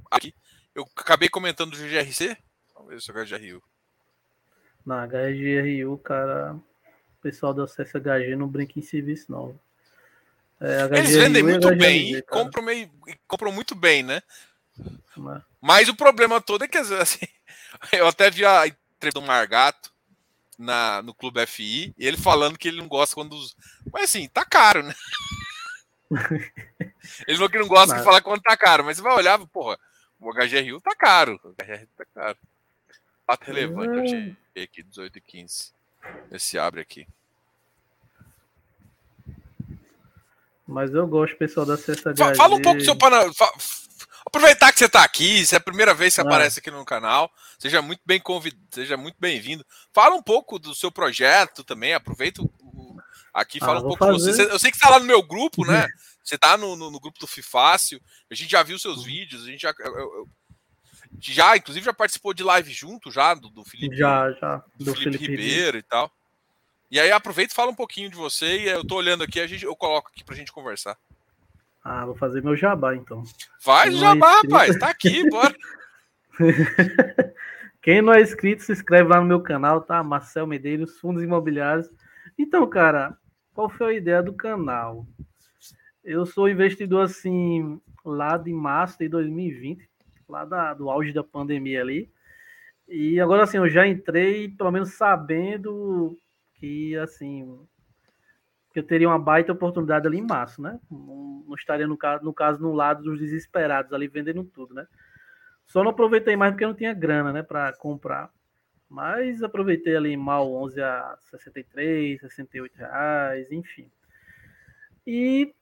[0.09, 0.33] Aqui.
[0.75, 2.37] Eu acabei comentando do GRC.
[2.75, 3.63] Vamos ver se é o HGRU.
[4.85, 6.59] Na HGRU, cara
[7.23, 9.57] pessoal do SSHG não brinca em serviço, não.
[10.59, 12.91] É, Eles vendem muito HGRG, bem e compram, meio,
[13.25, 14.21] compram muito bem, né?
[15.15, 15.41] Mas...
[15.61, 17.25] Mas o problema todo é que assim,
[17.93, 19.91] eu até vi a entrevista do Margato
[20.59, 23.33] na, no Clube FI, e ele falando que ele não gosta quando.
[23.33, 23.55] Os...
[23.91, 24.93] Mas assim, tá caro, né?
[27.25, 27.99] ele falou que não gosta mas...
[27.99, 29.79] de falar quando tá caro, mas você vai olhar, porra,
[30.29, 31.39] o HGRU tá caro.
[31.43, 32.37] O HGRU tá caro.
[33.25, 35.71] Fato relevante, eu achei aqui, 18 e 15.
[36.31, 37.07] Esse abre aqui.
[40.67, 42.17] Mas eu gosto, pessoal, da CSHG.
[42.17, 43.33] Fala, fala um pouco do seu panorama.
[44.25, 46.29] Aproveitar que você está aqui, se é a primeira vez que você ah.
[46.29, 48.55] aparece aqui no canal, seja muito bem convid...
[48.71, 49.65] seja muito bem-vindo.
[49.91, 52.97] Fala um pouco do seu projeto também, aproveita o...
[53.33, 54.33] aqui, fala ah, um pouco fazer...
[54.33, 54.43] você.
[54.43, 55.87] Eu sei que está lá no meu grupo, né?
[56.23, 59.03] Você está no, no, no, grupo do Fifácil, a gente já viu seus uhum.
[59.03, 59.73] vídeos, a gente já.
[59.79, 60.29] Eu, eu,
[61.19, 63.95] já, inclusive, já participou de live junto já, do, do Felipe.
[63.95, 64.63] Já, já.
[64.77, 66.11] Do, do Felipe, Felipe Ribeiro e tal.
[66.89, 69.47] E aí aproveita e fala um pouquinho de você e eu tô olhando aqui, a
[69.47, 70.97] gente, eu coloco aqui pra gente conversar.
[71.83, 73.23] Ah, vou fazer meu jabá então.
[73.59, 75.55] Faz o jabá, é rapaz, tá aqui, bora.
[77.81, 80.01] Quem não é inscrito, se inscreve lá no meu canal, tá?
[80.01, 81.89] Marcel Medeiros, Fundos Imobiliários.
[82.37, 83.17] Então, cara,
[83.53, 85.05] qual foi a ideia do canal?
[86.03, 89.89] Eu sou investidor assim lá de março de 2020,
[90.27, 92.11] lá da, do auge da pandemia ali.
[92.87, 96.17] E agora assim, eu já entrei pelo menos sabendo
[96.55, 97.65] que assim
[98.73, 100.79] que eu teria uma baita oportunidade ali em março, né?
[100.89, 104.87] Não, não estaria no caso, no caso no lado dos desesperados ali vendendo tudo, né?
[105.65, 108.31] Só não aproveitei mais porque não tinha grana, né, para comprar.
[108.89, 113.89] Mas aproveitei ali mal 11 a 63, 68 reais, enfim.
[115.05, 115.53] E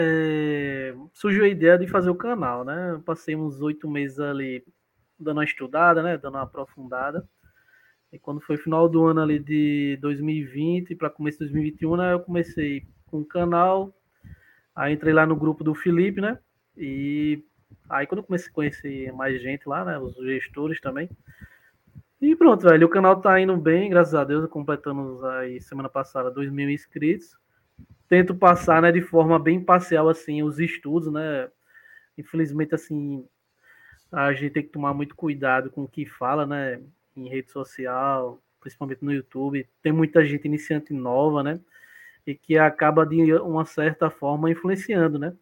[0.00, 3.02] é, surgiu a ideia de fazer o canal, né?
[3.04, 4.64] Passei uns oito meses ali
[5.18, 6.16] dando uma estudada, né?
[6.16, 7.28] Dando uma aprofundada.
[8.12, 12.20] E quando foi final do ano ali de 2020 para começo de 2021, né, eu
[12.20, 13.92] comecei com o canal.
[14.74, 16.38] Aí entrei lá no grupo do Felipe, né?
[16.76, 17.44] E
[17.90, 19.98] aí quando comecei a conhecer mais gente lá, né?
[19.98, 21.10] Os gestores também.
[22.20, 22.86] E pronto, velho.
[22.86, 24.48] O canal tá indo bem, graças a Deus.
[24.48, 27.36] Completamos aí semana passada 2 mil inscritos.
[28.08, 31.48] Tento passar, né, de forma bem parcial, assim, os estudos, né?
[32.16, 33.24] Infelizmente, assim,
[34.10, 36.80] a gente tem que tomar muito cuidado com o que fala, né?
[37.16, 39.68] Em rede social, principalmente no YouTube.
[39.82, 41.60] Tem muita gente iniciante nova, né?
[42.26, 45.34] E que acaba de uma certa forma influenciando, né?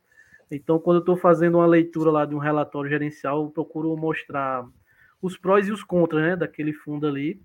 [0.50, 4.64] Então, quando eu estou fazendo uma leitura lá de um relatório gerencial, eu procuro mostrar
[5.20, 7.40] os prós e os contras, né, daquele fundo ali.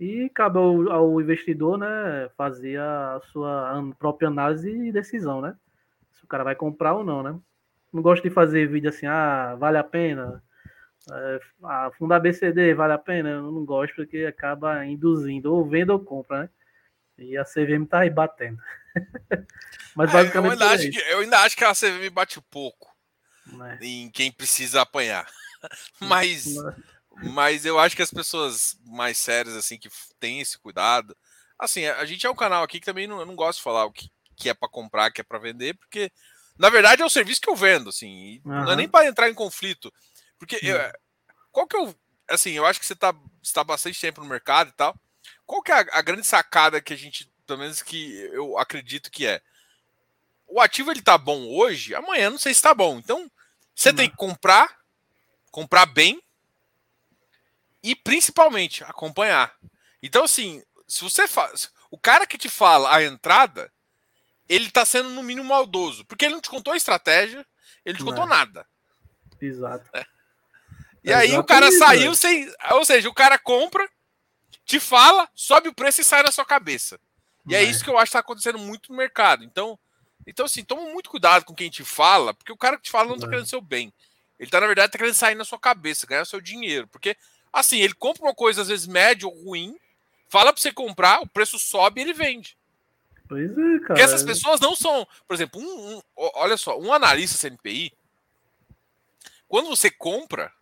[0.00, 5.54] E cabe ao, ao, investidor, né, fazer a sua própria análise e decisão, né?
[6.12, 7.38] Se o cara vai comprar ou não, né?
[7.92, 10.42] Não gosto de fazer vídeo assim, ah, vale a pena.
[11.12, 13.28] É, ah, fundo ABCD, vale a pena?
[13.28, 16.50] Eu não gosto porque acaba induzindo, ou venda ou compra, né?
[17.18, 18.58] E a CVM tá aí batendo.
[19.94, 20.62] Mas basicamente.
[20.62, 22.90] É, eu, ainda acho que, eu ainda acho que a CVM bate pouco
[23.62, 23.84] é.
[23.84, 25.26] em quem precisa apanhar.
[26.00, 26.54] Mas.
[26.54, 26.74] Mas
[27.64, 31.16] eu acho que as pessoas mais sérias, assim, que têm esse cuidado.
[31.58, 33.84] Assim, a gente é um canal aqui que também não, eu não gosto de falar
[33.84, 36.10] o que, que é para comprar, que é para vender, porque
[36.58, 38.40] na verdade é o serviço que eu vendo, assim.
[38.44, 38.64] Uhum.
[38.64, 39.92] Não é nem para entrar em conflito.
[40.38, 40.78] Porque eu,
[41.52, 41.94] qual que eu.
[42.28, 43.14] Assim, eu acho que você está
[43.52, 44.94] tá bastante tempo no mercado e tal.
[45.44, 49.10] Qual que é a, a, grande sacada que a gente, pelo menos que eu acredito
[49.10, 49.42] que é?
[50.46, 52.98] O ativo ele tá bom hoje, amanhã não sei se tá bom.
[52.98, 53.30] Então,
[53.74, 53.96] você uhum.
[53.96, 54.78] tem que comprar,
[55.50, 56.22] comprar bem
[57.82, 59.54] e principalmente acompanhar.
[60.02, 61.70] Então, assim, se você faz.
[61.90, 63.72] O cara que te fala a entrada,
[64.48, 67.46] ele está sendo no mínimo maldoso, porque ele não te contou a estratégia,
[67.84, 68.66] ele não te contou nada.
[69.40, 69.88] Exato.
[69.92, 70.04] É.
[71.02, 72.52] E é aí o cara saiu sem.
[72.72, 73.88] Ou seja, o cara compra,
[74.64, 77.00] te fala, sobe o preço e sai na sua cabeça.
[77.48, 79.42] E é, é isso que eu acho que está acontecendo muito no mercado.
[79.44, 79.78] Então,
[80.26, 83.08] então, assim, toma muito cuidado com quem te fala, porque o cara que te fala
[83.08, 83.92] não está querendo seu bem.
[84.38, 86.86] Ele tá, na verdade, tá querendo sair na sua cabeça, ganhar seu dinheiro.
[86.88, 87.16] Porque
[87.52, 89.76] Assim, ele compra uma coisa às vezes média ou ruim,
[90.28, 92.56] fala para você comprar, o preço sobe e ele vende.
[93.28, 93.86] Pois é, cara.
[93.86, 97.92] Porque essas pessoas não são, por exemplo, um, um, olha só, um analista CNPI,
[99.48, 100.52] quando você compra,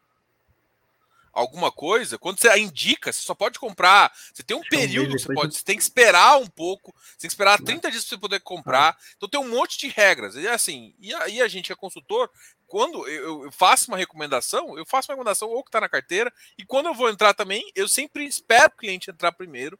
[1.38, 4.12] alguma coisa, quando você indica, você só pode comprar.
[4.33, 7.35] Você tem um período, você, pode, você tem que esperar um pouco, você tem que
[7.35, 8.90] esperar 30 dias para você poder comprar.
[8.90, 8.96] Ah.
[9.16, 10.35] Então tem um monte de regras.
[10.35, 12.31] E assim, e aí a gente é consultor,
[12.69, 16.65] quando eu, faço uma recomendação, eu faço uma recomendação ou que está na carteira, e
[16.65, 19.79] quando eu vou entrar também, eu sempre espero o cliente entrar primeiro.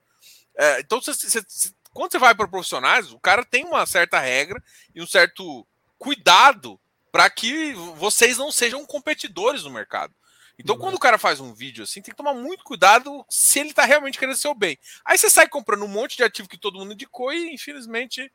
[0.57, 4.63] É, então, você, você, quando você vai para profissionais, o cara tem uma certa regra
[4.95, 5.67] e um certo
[5.99, 6.81] cuidado
[7.13, 10.15] para que vocês não sejam competidores no mercado.
[10.59, 10.81] Então, uhum.
[10.81, 13.85] quando o cara faz um vídeo assim, tem que tomar muito cuidado se ele tá
[13.85, 14.77] realmente querendo seu bem.
[15.05, 18.31] Aí você sai comprando um monte de ativo que todo mundo indicou e, infelizmente,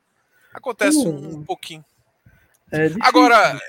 [0.52, 1.16] acontece uhum.
[1.16, 1.84] um, um, pouquinho.
[2.72, 3.60] É Agora,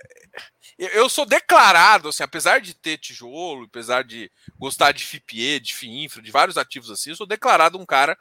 [0.77, 6.21] eu sou declarado, assim, apesar de ter tijolo, apesar de gostar de FIPE, de FIINFRA,
[6.21, 8.17] de vários ativos assim, eu sou declarado um cara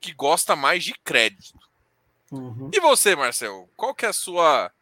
[0.00, 1.58] que gosta mais de crédito.
[2.30, 2.70] Uhum.
[2.72, 4.72] E você, Marcel, qual que é a sua,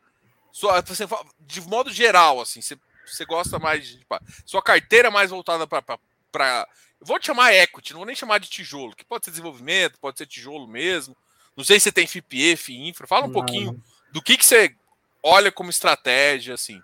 [0.53, 1.05] sua assim,
[1.41, 2.79] de modo geral, assim, você
[3.11, 3.99] você gosta mais de.
[3.99, 6.69] Tipo, sua carteira é mais voltada para.
[7.01, 10.19] Vou te chamar equity, não vou nem chamar de tijolo, que pode ser desenvolvimento, pode
[10.19, 11.17] ser tijolo mesmo.
[11.57, 13.07] Não sei se você tem FIPF, infra.
[13.07, 13.35] Fala um não.
[13.35, 14.75] pouquinho do que, que você
[15.23, 16.81] olha como estratégia, assim.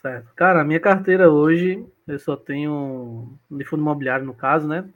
[0.00, 0.32] Certo.
[0.34, 4.88] Cara, a minha carteira hoje, eu só tenho de fundo imobiliário, no caso, né?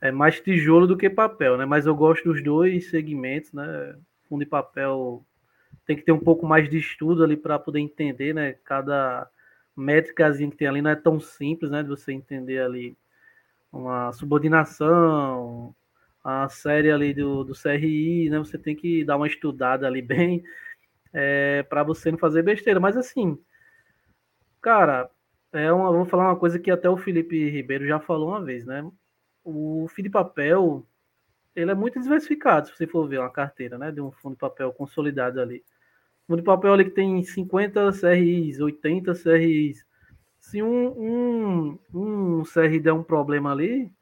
[0.00, 1.64] É mais tijolo do que papel, né?
[1.64, 3.94] Mas eu gosto dos dois segmentos, né?
[4.28, 5.24] Fundo e papel
[5.86, 8.54] tem que ter um pouco mais de estudo ali para poder entender, né?
[8.64, 9.28] Cada
[9.76, 11.82] métricas que tem ali não é tão simples, né?
[11.82, 12.96] De você entender ali
[13.72, 15.74] uma subordinação,
[16.22, 18.38] a série ali do, do CRI, né?
[18.38, 20.42] Você tem que dar uma estudada ali bem
[21.12, 22.80] é, para você não fazer besteira.
[22.80, 23.38] Mas assim,
[24.60, 25.10] cara,
[25.52, 28.64] é uma, vou falar uma coisa que até o Felipe Ribeiro já falou uma vez,
[28.64, 28.88] né?
[29.44, 30.86] O FII de papel,
[31.54, 33.90] ele é muito diversificado, se você for ver uma carteira, né?
[33.90, 35.64] De um fundo de papel consolidado ali.
[36.26, 39.84] fundo de papel ali que tem 50 CRIs, 80 CRIs.
[40.40, 43.92] Se um, um, um CRI der um problema ali,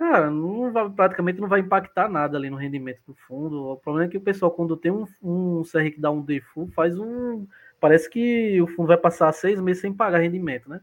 [0.00, 3.66] cara, não vai, praticamente não vai impactar nada ali no rendimento do fundo.
[3.66, 6.72] O problema é que o pessoal, quando tem um, um CRI que dá um default,
[6.72, 7.46] faz um.
[7.78, 10.80] Parece que o fundo vai passar seis meses sem pagar rendimento, né?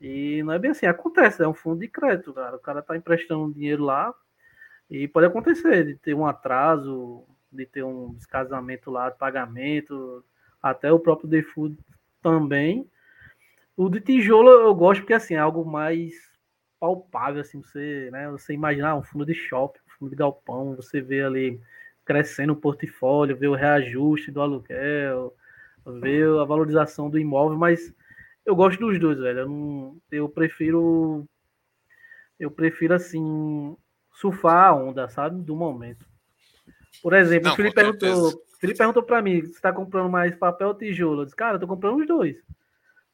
[0.00, 2.56] E não é bem assim, acontece, é um fundo de crédito, cara.
[2.56, 4.14] O cara tá emprestando dinheiro lá
[4.90, 7.22] e pode acontecer de ter um atraso,
[7.52, 10.24] de ter um descasamento lá de pagamento,
[10.62, 11.76] até o próprio default
[12.22, 12.88] também.
[13.76, 16.29] O de tijolo eu gosto porque assim, é algo mais
[16.80, 21.00] palpável, assim, você, né, você imaginar um fundo de shopping, um fundo de galpão, você
[21.02, 21.60] vê ali
[22.06, 25.34] crescendo o portfólio, vê o reajuste do aluguel,
[26.00, 27.94] vê a valorização do imóvel, mas
[28.44, 29.40] eu gosto dos dois, velho.
[29.40, 31.28] Eu, não, eu prefiro
[32.38, 33.76] eu prefiro assim
[34.14, 36.06] surfar a onda, sabe, do momento.
[37.02, 40.68] Por exemplo, não, o Felipe perguntou, Felipe perguntou para mim, você está comprando mais papel
[40.68, 41.22] ou tijolo?
[41.22, 42.42] Eu disse, cara, eu tô comprando os dois.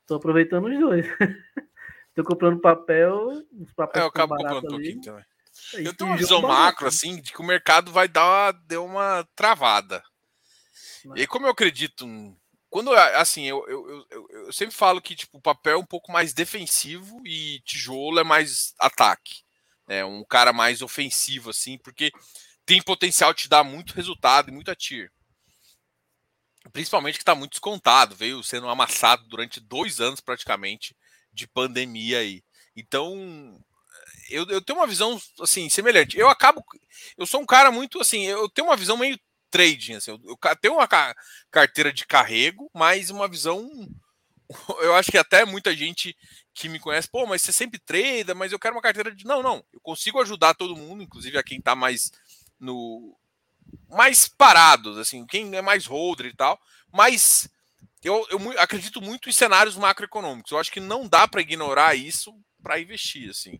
[0.07, 1.07] Tô aproveitando os dois.
[2.17, 3.29] tô comprando papel,
[3.61, 5.25] os papéis é, eu acabo comprando um pouquinho também.
[5.75, 9.27] Eu tenho uma visão macro, assim, de que o mercado vai dar uma, deu uma
[9.35, 10.03] travada.
[11.05, 11.21] Mas...
[11.21, 12.07] E como eu acredito,
[12.71, 16.11] quando assim, eu, eu, eu, eu, sempre falo que tipo, o papel é um pouco
[16.11, 19.43] mais defensivo e tijolo é mais ataque.
[19.89, 22.11] É um cara mais ofensivo, assim, porque
[22.64, 25.12] tem potencial de te dar muito resultado e muito atir.
[26.73, 30.97] Principalmente que está muito descontado, veio sendo amassado durante dois anos praticamente
[31.37, 32.43] de pandemia aí.
[32.74, 33.57] Então,
[34.30, 36.18] eu, eu tenho uma visão assim semelhante.
[36.18, 36.64] Eu acabo,
[37.16, 39.18] eu sou um cara muito assim, eu tenho uma visão meio
[39.51, 40.89] trading, assim, eu, eu tenho uma
[41.51, 43.68] carteira de carrego, mas uma visão,
[44.80, 46.16] eu acho que até muita gente
[46.53, 49.43] que me conhece, pô, mas você sempre trada, mas eu quero uma carteira de, não,
[49.43, 52.11] não, eu consigo ajudar todo mundo, inclusive a quem está mais
[52.59, 53.16] no
[53.89, 56.59] mais parados, assim, quem é mais holder e tal,
[56.93, 57.49] mas
[58.07, 60.53] eu, eu acredito muito em cenários macroeconômicos.
[60.53, 62.33] Eu acho que não dá para ignorar isso
[62.63, 63.59] para investir, assim.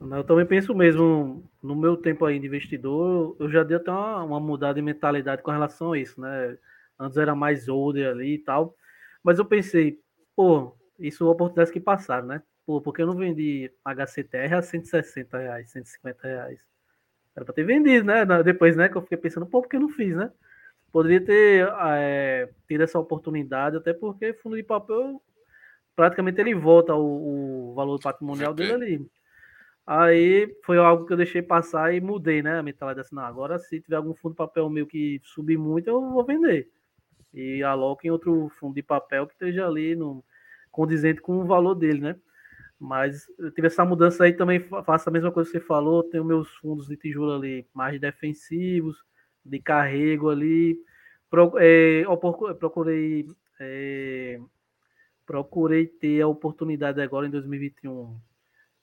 [0.00, 4.24] Eu também penso mesmo, no meu tempo aí de investidor, eu já dei até uma,
[4.24, 6.56] uma mudada de mentalidade com relação a isso, né?
[6.98, 8.74] Antes era mais holder ali e tal,
[9.22, 10.00] mas eu pensei,
[10.34, 12.42] pô, isso é oportunidades que passaram, né?
[12.64, 16.60] Pô, porque eu não vendi HCTR a 160 reais, 150 reais?
[17.36, 18.24] Era para ter vendido, né?
[18.42, 18.88] Depois, né?
[18.88, 20.30] Que eu fiquei pensando, pô, por que eu não fiz, né?
[20.92, 25.22] Poderia ter é, tido essa oportunidade, até porque fundo de papel
[25.94, 29.10] praticamente ele volta o, o valor patrimonial dele ali.
[29.86, 32.58] Aí foi algo que eu deixei passar e mudei, né?
[32.58, 35.88] A mentalidade assim, não, agora se tiver algum fundo de papel meu que subir muito,
[35.88, 36.68] eu vou vender.
[37.32, 40.24] E aloco em outro fundo de papel que esteja ali no,
[40.70, 42.16] condizente com o valor dele, né?
[42.78, 46.24] Mas eu tive essa mudança aí também, faço a mesma coisa que você falou, tenho
[46.24, 49.04] meus fundos de tijolo ali mais defensivos,
[49.50, 50.78] de carrego ali.
[51.28, 52.02] Pro, é,
[52.58, 53.26] procurei,
[53.58, 54.40] é,
[55.26, 58.18] procurei ter a oportunidade agora em 2021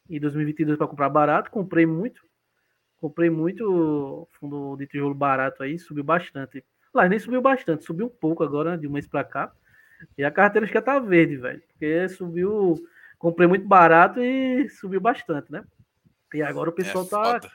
[0.09, 2.25] e 2022 para comprar barato, comprei muito.
[2.97, 6.63] Comprei muito fundo de tijolo barato aí, subiu bastante.
[6.93, 9.51] Lá nem subiu bastante, subiu um pouco agora, de um mês para cá.
[10.17, 11.61] E a carteira já tá verde, velho.
[11.67, 12.75] Porque subiu
[13.19, 15.63] comprei muito barato e subiu bastante, né?
[16.33, 17.51] E agora o é pessoal é tá.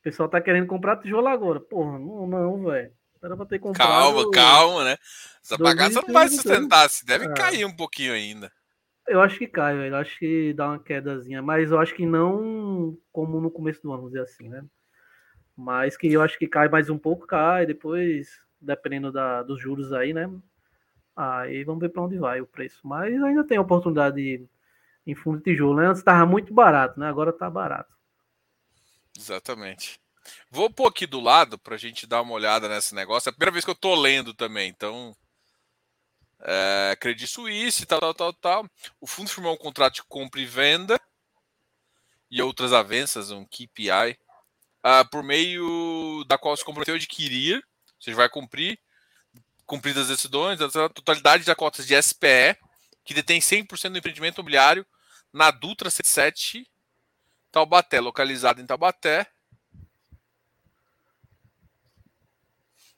[0.00, 1.60] O pessoal tá querendo comprar tijolo agora.
[1.60, 2.90] Porra, não, não, velho.
[3.22, 3.86] Era pra ter comprado.
[3.86, 4.96] Calma, calma, né?
[5.44, 7.34] Essa bagaça não vai sustentar, se deve é.
[7.34, 8.50] cair um pouquinho ainda.
[9.06, 9.94] Eu acho que cai, velho.
[9.96, 13.98] Acho que dá uma quedazinha, mas eu acho que não como no começo do ano,
[13.98, 14.64] vamos dizer assim, né?
[15.54, 19.92] Mas que eu acho que cai mais um pouco, cai, depois, dependendo da, dos juros
[19.92, 20.30] aí, né?
[21.14, 22.80] Aí vamos ver para onde vai o preço.
[22.82, 24.48] Mas ainda tem oportunidade de
[25.06, 25.76] em fundo de tijolo.
[25.76, 25.86] Né?
[25.86, 27.08] Antes estava muito barato, né?
[27.08, 27.92] Agora está barato.
[29.20, 30.00] Exatamente.
[30.50, 33.28] Vou pôr aqui do lado para a gente dar uma olhada nesse negócio.
[33.28, 35.14] É a primeira vez que eu estou lendo também, então.
[36.40, 38.70] É, Credit Suisse, tal, tal, tal, tal.
[38.98, 40.98] O fundo firmou um contrato de compra e venda
[42.30, 44.16] e outras avanças, um KPI, uh,
[44.82, 48.78] ah, por meio da qual se comprometeu a adquirir, ou seja, vai cumprir,
[49.66, 52.56] cumpridas as decisões, a totalidade da cotas de SPE,
[53.04, 54.86] que detém 100% do empreendimento imobiliário
[55.32, 56.70] na Dutra 77,
[57.50, 59.26] Taubaté, localizado em Taubaté.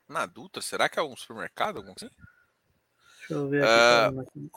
[0.09, 1.79] Na Dutra, será que é um supermercado?
[1.79, 2.11] Algum assim?
[3.19, 4.39] Deixa eu ver aqui.
[4.39, 4.51] Uh,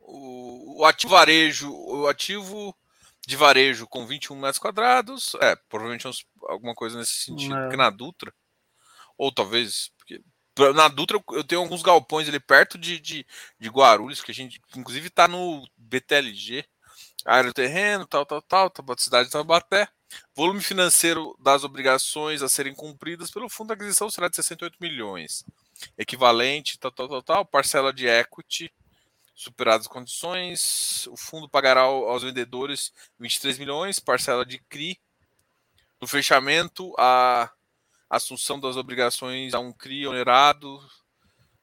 [0.00, 2.76] o, o ativo varejo, o ativo
[3.26, 7.62] de varejo com 21 metros quadrados, é, provavelmente uns, alguma coisa nesse sentido, é.
[7.62, 8.34] porque na Dutra,
[9.16, 10.22] ou talvez, porque
[10.74, 13.26] na Dutra eu tenho alguns galpões ali perto de, de,
[13.58, 16.64] de Guarulhos, que a gente, inclusive, está no BTLG,
[17.24, 19.88] área do terreno, tal, tal, tal, cidade de Tabaté.
[20.34, 25.44] Volume financeiro das obrigações a serem cumpridas pelo fundo de aquisição será de 68 milhões.
[25.96, 28.70] equivalente, tal, tal, tal, tal, parcela de equity,
[29.34, 35.00] superadas as condições, o fundo pagará aos vendedores 23 milhões, parcela de CRI.
[36.00, 37.50] No fechamento, a
[38.10, 40.80] assunção das obrigações a um CRI onerado,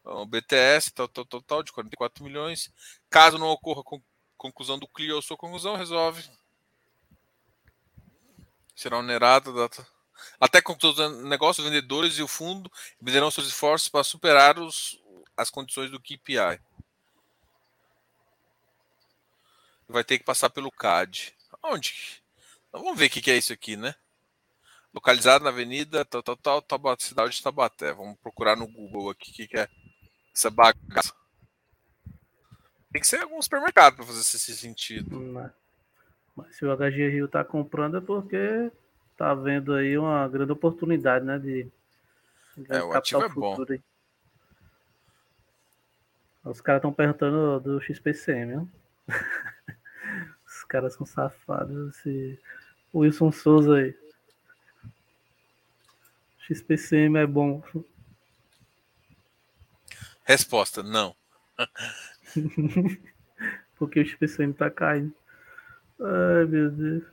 [0.04, 2.72] o BTS, tal, tal, tal, tal, de 44 milhões.
[3.10, 3.84] Caso não ocorra
[4.38, 6.24] conclusão do CRI ou sua conclusão, resolve.
[8.76, 9.86] Será onerado data.
[10.40, 12.72] Até do negócio, os vendedores e o fundo
[13.02, 15.00] venderão seus esforços para superar os,
[15.36, 16.60] as condições do KPI.
[19.88, 21.36] Vai ter que passar pelo CAD.
[21.64, 22.22] Onde?
[22.68, 23.96] Então, vamos ver o que é isso aqui, né?
[24.94, 27.94] Localizado na avenida tal, tal, tal, Tabaté, cidade de Tabaté.
[27.94, 29.70] Vamos procurar no Google aqui o que é
[30.36, 31.14] essa bagaça.
[32.92, 35.20] Tem que ser algum supermercado para fazer esse sentido.
[35.20, 35.52] Mas,
[36.36, 38.72] mas se o HG Rio está comprando é porque
[39.18, 41.38] tá vendo aí uma grande oportunidade, né?
[41.38, 41.68] De,
[42.56, 43.58] de é, o ativo é bom.
[43.70, 43.82] Aí.
[46.46, 48.70] Os caras estão perguntando do XPCM, viu?
[50.48, 51.98] Os caras são safados.
[51.98, 52.40] Esse
[52.94, 53.96] Wilson Souza aí.
[56.48, 57.62] XPCM é bom.
[60.24, 61.16] Resposta: não.
[63.78, 65.14] Porque o XPCM tá caindo.
[66.00, 67.04] Ai, meu Deus.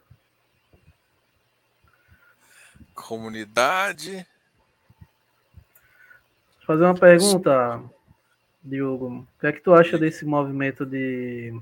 [2.95, 4.27] Comunidade.
[6.59, 7.83] Vou fazer uma pergunta,
[8.63, 9.09] Diogo.
[9.09, 11.53] O que é que tu acha desse movimento de,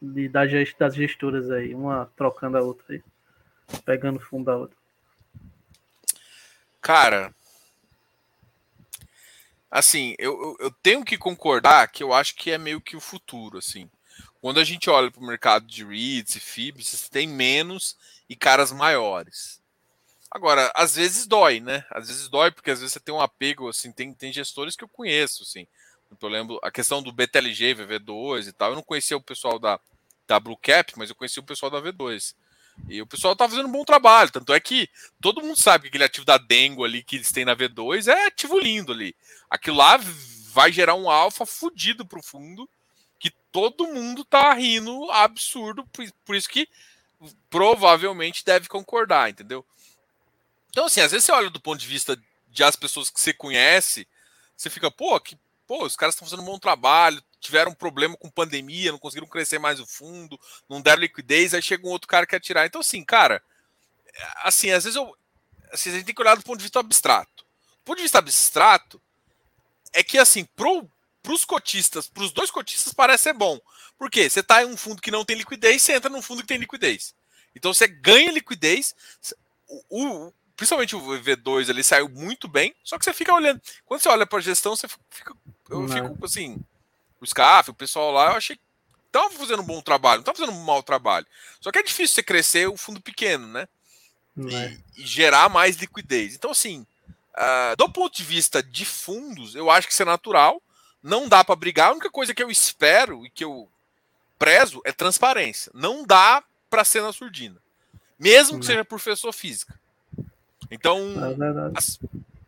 [0.00, 1.74] de das, das gestoras aí?
[1.74, 3.02] Uma trocando a outra aí.
[3.84, 4.76] Pegando fundo da outra.
[6.80, 7.34] Cara,
[9.74, 13.58] assim, eu, eu, tenho que concordar que eu acho que é meio que o futuro,
[13.58, 13.90] assim.
[14.40, 17.96] Quando a gente olha para o mercado de REITs e FIBs, você tem menos
[18.28, 19.60] e caras maiores.
[20.30, 21.84] Agora, às vezes dói, né?
[21.90, 24.84] Às vezes dói, porque às vezes você tem um apego, assim, tem, tem gestores que
[24.84, 25.66] eu conheço, assim.
[26.22, 28.70] Eu lembro a questão do BTLG, VV2 e tal.
[28.70, 29.80] Eu não conhecia o pessoal da,
[30.24, 32.36] da Blue Cap, mas eu conhecia o pessoal da V2.
[32.88, 34.30] E o pessoal tá fazendo um bom trabalho.
[34.30, 34.88] Tanto é que
[35.20, 38.26] todo mundo sabe que aquele ativo da Dengo ali que eles têm na V2 é
[38.26, 39.14] ativo lindo ali.
[39.48, 39.98] Aquilo lá
[40.52, 42.68] vai gerar um alfa fudido pro fundo
[43.18, 45.84] que todo mundo tá rindo absurdo.
[46.24, 46.68] Por, isso que
[47.48, 49.64] provavelmente deve concordar, entendeu?
[50.70, 53.32] Então, assim, às vezes você olha do ponto de vista de as pessoas que você
[53.32, 54.06] conhece,
[54.56, 58.16] você fica, pô, que, pô os caras estão fazendo um bom trabalho, tiveram um problema
[58.16, 62.08] com pandemia, não conseguiram crescer mais o fundo, não deram liquidez, aí chega um outro
[62.08, 62.66] cara que quer tirar.
[62.66, 63.42] Então, assim, cara,
[64.42, 65.14] assim, às vezes eu.
[65.70, 67.44] Assim, a gente tem que olhar do ponto de vista abstrato.
[67.44, 69.00] Do ponto de vista abstrato,
[69.92, 70.88] é que, assim, pro,
[71.22, 73.60] pros cotistas, pros dois cotistas, parece ser bom.
[73.98, 74.28] Por quê?
[74.30, 76.58] Você tá em um fundo que não tem liquidez, você entra num fundo que tem
[76.58, 77.14] liquidez.
[77.54, 78.94] Então você ganha liquidez.
[79.68, 83.60] O, o, principalmente o V2 ele saiu muito bem, só que você fica olhando.
[83.84, 85.34] Quando você olha para a gestão, você fica.
[85.68, 85.88] Eu não.
[85.88, 86.64] fico assim
[87.24, 88.62] o SCAF, o pessoal lá, eu achei que
[89.06, 91.26] estavam fazendo um bom trabalho, não estavam fazendo um mau trabalho.
[91.60, 93.68] Só que é difícil você crescer o fundo pequeno, né?
[94.36, 94.78] E, é.
[94.96, 96.34] e, gerar mais liquidez.
[96.34, 96.86] Então, assim,
[97.36, 100.60] uh, do ponto de vista de fundos, eu acho que isso é natural.
[101.02, 101.90] Não dá para brigar.
[101.90, 103.68] A única coisa que eu espero e que eu
[104.38, 105.70] prezo é transparência.
[105.74, 107.62] Não dá para ser na surdina.
[108.18, 109.78] Mesmo que seja professor física.
[110.70, 111.14] Então,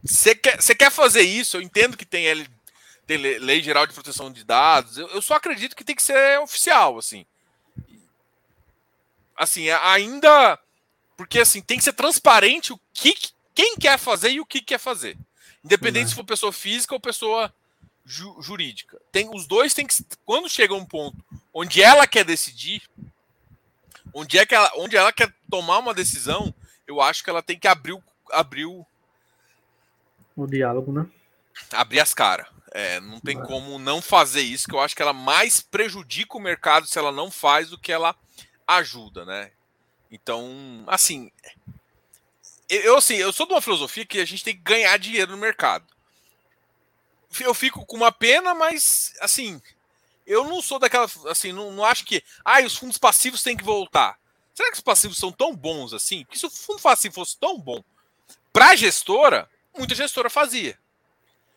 [0.03, 2.47] você é quer, quer fazer isso, eu entendo que tem L,
[3.07, 4.99] tem lei geral de proteção de dados.
[4.99, 7.25] Eu, eu só acredito que tem que ser oficial, assim.
[9.37, 10.59] Assim, ainda
[11.17, 13.15] porque assim tem que ser transparente o que
[13.55, 15.17] quem quer fazer e o que quer fazer,
[15.65, 16.09] independente uhum.
[16.11, 17.53] se for pessoa física ou pessoa
[18.05, 19.01] ju, jurídica.
[19.11, 19.95] Tem os dois tem que
[20.25, 21.17] quando chega um ponto
[21.55, 22.83] onde ela quer decidir,
[24.13, 26.55] onde é que ela, onde ela quer tomar uma decisão,
[26.87, 28.85] eu acho que ela tem que abrir o, abrir o,
[30.37, 31.07] o diálogo, né?
[31.73, 32.47] Abrir as caras.
[32.79, 36.41] É, não tem como não fazer isso, que eu acho que ela mais prejudica o
[36.41, 38.15] mercado se ela não faz do que ela
[38.67, 39.51] ajuda, né?
[40.11, 41.33] Então, assim,
[42.69, 45.39] eu assim, eu sou de uma filosofia que a gente tem que ganhar dinheiro no
[45.39, 45.87] mercado.
[47.41, 49.59] Eu fico com uma pena, mas assim,
[50.27, 53.65] eu não sou daquela, assim, não, não acho que, ah, os fundos passivos têm que
[53.65, 54.19] voltar.
[54.55, 56.27] Será que os passivos são tão bons assim?
[56.27, 57.83] Porque se o fundo passivo fosse tão bom
[58.53, 60.79] para gestora, muita gestora fazia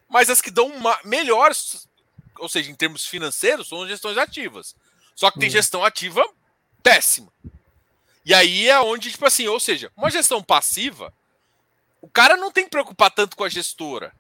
[0.10, 1.88] mas as que dão uma, melhores,
[2.38, 4.76] ou seja, em termos financeiros, são as gestões ativas.
[5.16, 5.52] Só que tem hum.
[5.52, 6.28] gestão ativa
[6.82, 7.32] péssima.
[8.26, 11.14] E aí é onde, tipo assim, ou seja, uma gestão passiva,
[12.02, 14.14] o cara não tem que preocupar tanto com a gestora.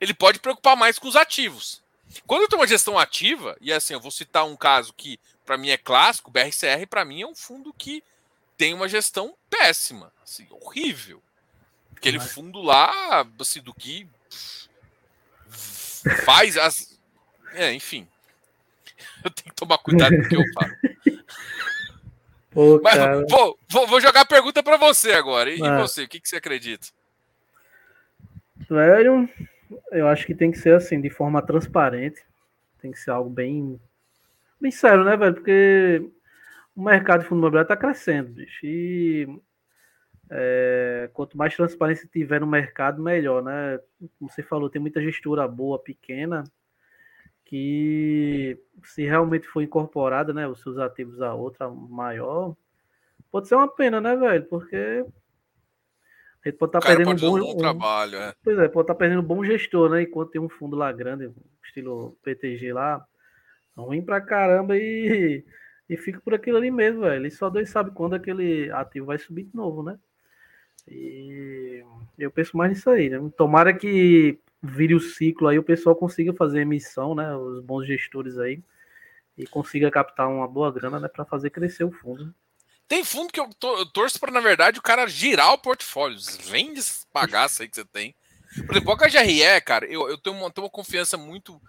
[0.00, 1.82] Ele pode preocupar mais com os ativos.
[2.26, 5.56] Quando eu tenho uma gestão ativa, e assim, eu vou citar um caso que para
[5.56, 8.02] mim é clássico, o BRCR para mim é um fundo que
[8.56, 11.22] tem uma gestão péssima, assim, horrível.
[11.96, 14.08] Aquele fundo lá, assim, do que
[16.24, 16.98] faz as.
[17.54, 18.06] É, enfim.
[19.24, 20.72] Eu tenho que tomar cuidado com o que eu falo.
[22.50, 22.98] Pô, Mas,
[23.30, 25.50] vou, vou, vou, jogar a pergunta para você agora.
[25.50, 25.78] E, ah.
[25.78, 26.88] você, o que, que você acredita?
[28.68, 29.28] Velho,
[29.92, 32.22] eu acho que tem que ser assim, de forma transparente.
[32.80, 33.80] Tem que ser algo bem,
[34.60, 35.34] bem sério, né, velho?
[35.34, 36.02] Porque
[36.74, 38.64] o mercado de fundo imobiliário está crescendo, bicho.
[38.64, 39.28] E
[40.30, 43.80] é, quanto mais transparência tiver no mercado, melhor, né?
[44.18, 46.44] Como você falou, tem muita gestura boa, pequena,
[47.44, 52.54] que se realmente for incorporada, né, os seus ativos a outra maior,
[53.30, 54.44] pode ser uma pena, né, velho?
[54.44, 55.04] Porque
[56.44, 58.34] a gente pode estar tá perdendo pode um bom, um, trabalho, é.
[58.42, 60.02] Pois é, pode estar tá perdendo um bom gestor, né?
[60.02, 61.28] Enquanto tem um fundo lá grande,
[61.64, 63.04] estilo PTG lá,
[63.76, 65.44] ruim pra caramba e,
[65.88, 67.26] e fica por aquilo ali mesmo, velho.
[67.26, 69.98] E só Deus sabe quando aquele ativo vai subir de novo, né?
[70.88, 71.84] E
[72.18, 73.18] eu penso mais nisso aí, né?
[73.36, 77.34] Tomara que vire o ciclo aí, o pessoal consiga fazer emissão, né?
[77.36, 78.62] Os bons gestores aí
[79.36, 81.08] e consiga captar uma boa grana, né?
[81.08, 82.34] Para fazer crescer o fundo.
[82.86, 86.18] Tem fundo que eu, eu torço para, na verdade, o cara girar o portfólio.
[86.44, 88.14] Vende esse bagaço aí que você tem.
[88.66, 91.60] Por exemplo, o HGRE, cara, eu, eu tenho, uma, tenho uma confiança muito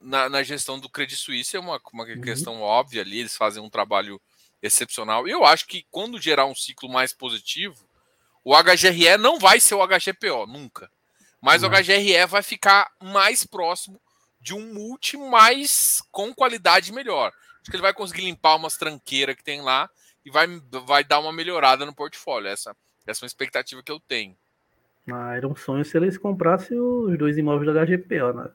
[0.00, 2.20] na, na, gestão do Credit Suisse, é uma, uma uhum.
[2.20, 4.20] questão óbvia ali, eles fazem um trabalho
[4.62, 5.26] excepcional.
[5.26, 7.84] Eu acho que quando gerar um ciclo mais positivo,
[8.44, 10.90] o HGRE não vai ser o HGPO, nunca.
[11.40, 14.00] Mas o HGRE vai ficar mais próximo
[14.40, 17.32] de um multi mais com qualidade melhor.
[17.60, 19.88] Acho que ele vai conseguir limpar umas tranqueiras que tem lá
[20.24, 20.46] e vai,
[20.84, 22.48] vai dar uma melhorada no portfólio.
[22.48, 22.76] Essa,
[23.06, 24.36] essa é uma expectativa que eu tenho.
[25.10, 28.50] Ah, era um sonho se eles comprassem os dois imóveis da HGPO, né?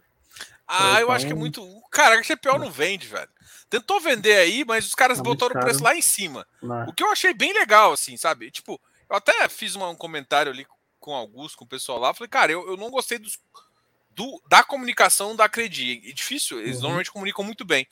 [0.67, 0.99] Ah, então...
[0.99, 1.81] eu acho que é então muito.
[1.89, 3.29] Cara, a HGPO não vende, velho.
[3.69, 6.45] Tentou vender aí, mas os caras tá botaram o preço lá em cima.
[6.61, 6.85] Não.
[6.85, 8.51] O que eu achei bem legal, assim, sabe?
[8.51, 8.79] Tipo,
[9.09, 10.67] eu até fiz um comentário ali
[10.99, 12.13] com o Augusto, com o pessoal lá.
[12.13, 13.39] Falei, cara, eu, eu não gostei dos,
[14.11, 16.01] do, da comunicação da Credi.
[16.05, 16.81] É difícil, eles uhum.
[16.83, 17.87] normalmente comunicam muito bem.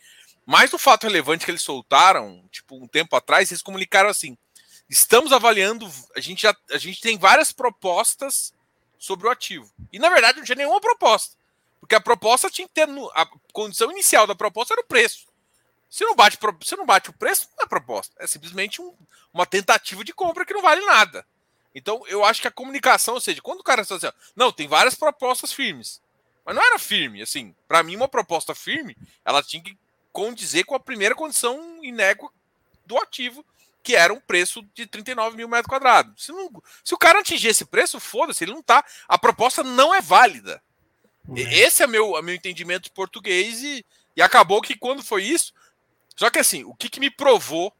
[0.45, 4.37] Mas o fato relevante que eles soltaram, tipo, um tempo atrás, eles comunicaram assim:
[4.89, 8.53] estamos avaliando, a gente já a gente tem várias propostas
[8.97, 9.71] sobre o ativo.
[9.91, 11.35] E na verdade não tinha nenhuma proposta.
[11.79, 12.87] Porque a proposta tinha que ter.
[12.87, 15.27] No, a condição inicial da proposta era o preço.
[15.95, 18.13] Se não bate, se não bate o preço, não é proposta.
[18.19, 18.93] É simplesmente um,
[19.33, 21.25] uma tentativa de compra que não vale nada.
[21.73, 24.67] Então, eu acho que a comunicação, ou seja, quando o cara está assim, não, tem
[24.67, 26.01] várias propostas firmes.
[26.43, 27.55] Mas não era firme, assim.
[27.65, 29.77] Para mim, uma proposta firme, ela tinha que
[30.11, 32.29] condizer com a primeira condição inégua
[32.85, 33.45] do ativo,
[33.81, 36.25] que era um preço de 39 mil metros quadrados.
[36.25, 38.83] Se, não, se o cara atingir esse preço, foda-se, ele não tá.
[39.07, 40.61] A proposta não é válida.
[41.25, 41.37] Uhum.
[41.37, 45.53] Esse é meu, é meu entendimento português e, e acabou que quando foi isso.
[46.15, 47.73] Só que assim, o que, que me provou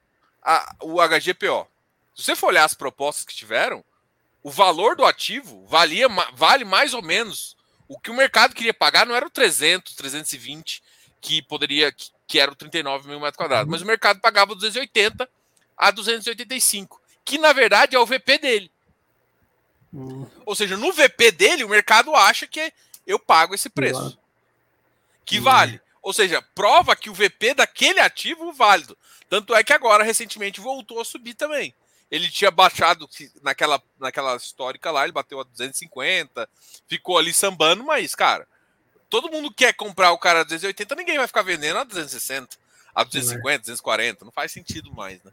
[0.44, 1.68] a, o HGPO?
[2.16, 3.84] Se você for olhar as propostas que tiveram,
[4.44, 7.56] o valor do ativo valia, vale mais ou menos
[7.88, 10.84] o que o mercado queria pagar, não era o 300, 320
[11.22, 15.28] que poderia, que, que era o 39 mil metros quadrados, mas o mercado pagava 280
[15.78, 18.72] a 285, que na verdade é o VP dele.
[19.94, 20.28] Hum.
[20.46, 22.72] Ou seja, no VP dele, o mercado acha que
[23.08, 24.18] eu pago esse preço.
[25.26, 25.82] Que vale.
[26.06, 28.96] Ou seja, prova que o VP daquele ativo é válido.
[29.28, 31.74] Tanto é que agora, recentemente, voltou a subir também.
[32.12, 33.10] Ele tinha baixado
[33.42, 36.48] naquela, naquela histórica lá, ele bateu a 250,
[36.88, 38.48] ficou ali sambando, mas, cara,
[39.10, 42.56] todo mundo quer comprar o cara a 280, ninguém vai ficar vendendo a 260,
[42.94, 45.32] a 250, 240, não faz sentido mais, né?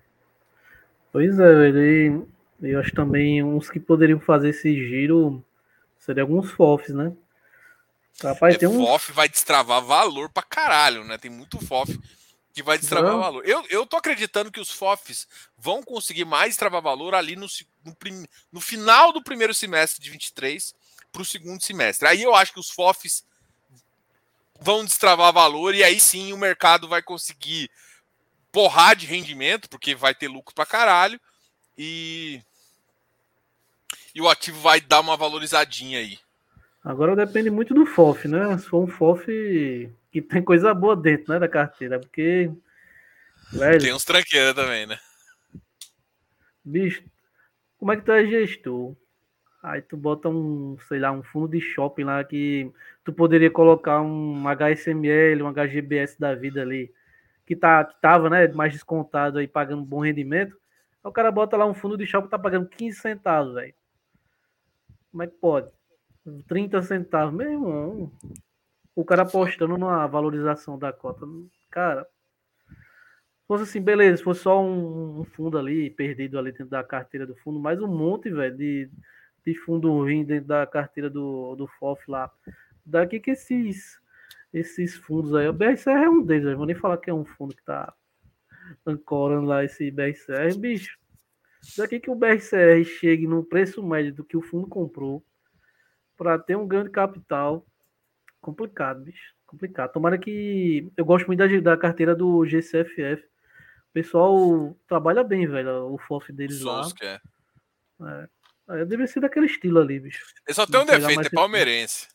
[1.12, 2.22] Pois é, ele,
[2.62, 5.44] eu acho também uns que poderiam fazer esse giro
[5.98, 7.12] seriam alguns FOFs, né?
[8.22, 8.84] Rapaz, é, tem um...
[8.84, 11.18] FOF vai destravar valor pra caralho, né?
[11.18, 11.98] Tem muito FOF
[12.52, 13.20] que vai destravar Não.
[13.20, 13.46] valor.
[13.46, 17.46] Eu, eu tô acreditando que os FOFs vão conseguir mais destravar valor ali no,
[17.84, 17.96] no,
[18.52, 20.74] no final do primeiro semestre de 23
[21.10, 22.06] para o segundo semestre.
[22.06, 23.24] Aí eu acho que os FOFs
[24.60, 27.70] vão destravar valor e aí sim o mercado vai conseguir
[28.52, 31.20] porrar de rendimento, porque vai ter lucro para caralho
[31.76, 32.42] e
[34.14, 36.18] e o ativo vai dar uma valorizadinha aí.
[36.84, 38.58] Agora depende muito do FOF, né?
[38.58, 39.26] Se for um FOF
[40.10, 42.50] que tem coisa boa dentro, né, da carteira, porque
[43.52, 44.98] velho, tem uns tranqueiros também, né?
[46.64, 47.02] Bicho,
[47.78, 48.94] como é que tu é gestor?
[49.62, 52.70] Aí tu bota um, sei lá, um fundo de shopping lá que
[53.04, 56.92] tu poderia colocar um HSML, um HGBS da vida ali,
[57.46, 60.56] que tá que tava, né, mais descontado aí pagando bom rendimento.
[61.02, 63.74] Aí o cara bota lá um fundo de shopping que tá pagando 15 centavos, velho.
[65.12, 65.70] Como é que pode?
[66.46, 68.12] 30 centavos, meu irmão.
[68.94, 71.26] O cara apostando na valorização da cota.
[71.70, 72.06] Cara,
[72.68, 76.84] se fosse assim, beleza, se fosse só um, um, fundo ali, perdido ali dentro da
[76.84, 78.90] carteira do fundo, mais um monte, velho, de,
[79.44, 82.30] de fundo ruim dentro da carteira do, do FOF lá.
[82.84, 84.02] Daqui que esses
[84.52, 85.48] esses fundos aí.
[85.48, 87.92] O BRCR é um deles, eu vou nem falar que é um fundo que tá
[88.84, 90.98] ancorando lá esse BRCR, bicho.
[91.76, 95.24] Daqui que o BRCR chegue no preço médio do que o fundo comprou
[96.16, 97.66] para ter um grande capital,
[98.40, 99.34] complicado, bicho.
[99.46, 99.92] Complicado.
[99.92, 100.90] Tomara que.
[100.96, 103.22] Eu gosto muito da, da carteira do GCFF.
[103.22, 105.92] O pessoal trabalha bem, velho.
[105.92, 107.20] O FOF deles Sons, lá.
[108.70, 108.80] É.
[108.80, 108.84] é.
[108.86, 110.24] Deve ser daquele estilo ali, bicho.
[110.46, 112.08] Ele só tem um defeito, é palmeirense.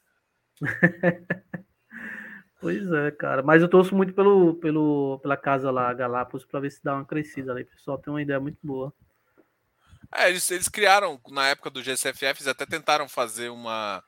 [2.60, 3.44] Pois é, cara.
[3.44, 7.06] Mas eu torço muito pelo, pelo, pela casa lá, Galápagos, para ver se dá uma
[7.06, 7.64] crescida ali.
[7.64, 8.94] O pessoal tem uma ideia muito boa.
[10.14, 14.04] É, eles, eles criaram, na época do GCFF, eles até tentaram fazer uma.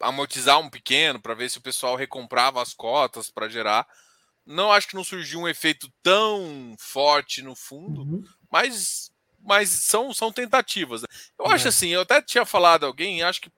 [0.00, 3.86] amortizar um pequeno para ver se o pessoal recomprava as cotas para gerar.
[4.44, 8.24] Não acho que não surgiu um efeito tão forte no fundo, uhum.
[8.50, 11.02] mas, mas são, são tentativas.
[11.38, 11.54] Eu é.
[11.54, 13.52] acho assim, eu até tinha falado a alguém, acho que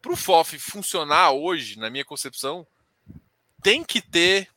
[0.00, 2.64] para o FOF funcionar hoje, na minha concepção,
[3.60, 4.48] tem que ter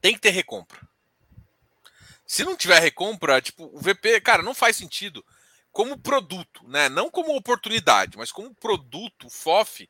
[0.00, 0.80] tem que ter recompra.
[2.26, 5.24] Se não tiver recompra, tipo, o VP, cara, não faz sentido
[5.70, 6.88] como produto, né?
[6.88, 9.88] Não como oportunidade, mas como produto, FOF,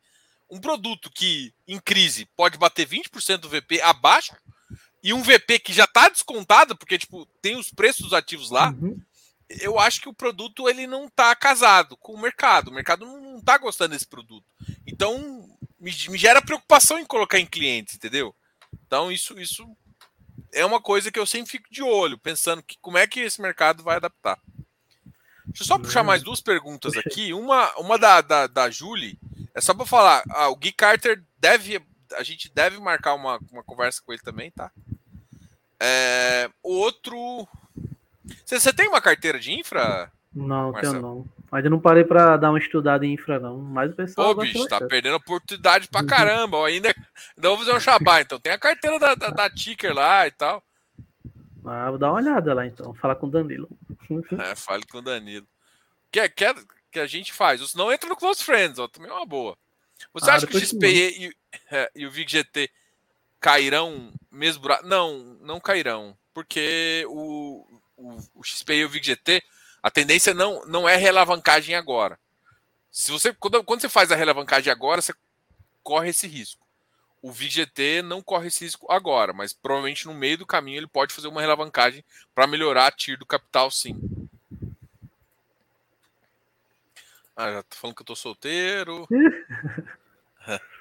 [0.51, 4.37] um produto que em crise pode bater 20% do VP abaixo
[5.03, 8.71] e um VP que já está descontado, porque tipo, tem os preços ativos lá.
[8.71, 9.01] Uhum.
[9.49, 12.69] Eu acho que o produto ele não está casado com o mercado.
[12.69, 14.45] O mercado não está gostando desse produto.
[14.85, 18.35] Então, me, me gera preocupação em colocar em clientes, entendeu?
[18.85, 19.65] Então, isso, isso
[20.57, 23.41] é uma coisa que eu sempre fico de olho, pensando que como é que esse
[23.41, 24.39] mercado vai adaptar.
[25.45, 27.33] Deixa eu só puxar mais duas perguntas aqui.
[27.33, 29.19] Uma, uma da, da, da Julie,
[29.55, 31.81] é só para falar, ah, o Gui Carter deve,
[32.15, 34.73] a gente deve marcar uma, uma conversa com ele também, tá?
[35.79, 37.47] É, outro,
[38.45, 40.11] você, você tem uma carteira de infra?
[40.35, 40.93] Não, Marcelo?
[40.93, 41.36] tenho não.
[41.57, 43.57] Ainda não parei para dar uma estudada em infra, não.
[43.57, 44.31] Mas o pessoal.
[44.31, 46.67] Ô, bicho, tá perdendo oportunidade pra caramba.
[46.67, 46.89] Ainda,
[47.35, 48.39] ainda vou fazer um xabá, então.
[48.39, 50.63] Tem a carteira da, da, da Ticker lá e tal.
[51.65, 52.93] Ah, vou dar uma olhada lá, então.
[52.95, 53.71] Falar com o Danilo.
[54.39, 55.47] é, fale com o Danilo.
[56.13, 56.45] Que, que,
[56.93, 57.63] que a gente faz?
[57.63, 58.87] Ou não entra no Close Friends, ó.
[58.87, 59.57] Também é uma boa.
[60.13, 61.37] Você ah, acha que o XPE e,
[61.71, 62.71] é, e, o VIG-GT
[63.41, 64.63] cairão mesmo?
[64.85, 66.15] Não, não cairão.
[66.35, 69.43] Porque o, o, o XPE e o VIG-GT
[69.83, 72.19] a tendência não, não é relavancagem agora.
[72.91, 75.15] Se você quando, quando você faz a relavancagem agora, você
[75.83, 76.67] corre esse risco.
[77.23, 81.13] O VGT não corre esse risco agora, mas provavelmente no meio do caminho ele pode
[81.15, 82.05] fazer uma relavancagem
[82.35, 83.99] para melhorar a TIR do capital, sim.
[87.37, 89.07] Ah, já tô falando que eu tô solteiro.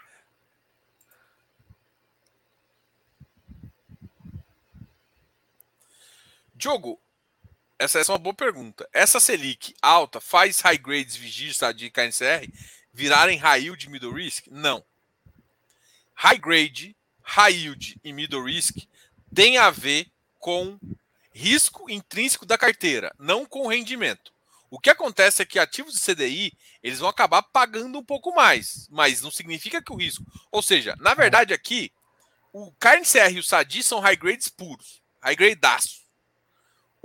[6.56, 7.00] Diogo,
[7.78, 8.88] essa, é uma boa pergunta.
[8.93, 12.49] Essa Selic alta faz high grades vigis de KNCR
[12.93, 14.47] virarem high yield e middle risk?
[14.47, 14.84] Não.
[16.13, 18.78] High grade, high yield e middle risk
[19.34, 20.07] tem a ver
[20.39, 20.80] com
[21.34, 24.34] risco intrínseco da carteira, não com rendimento.
[24.69, 28.88] O que acontece é que ativos de CDI eles vão acabar pagando um pouco mais,
[28.89, 30.23] mas não significa que o risco.
[30.51, 31.91] Ou seja, na verdade aqui,
[32.53, 36.05] o KNCR e o SADI são high grades puros, high grade daço.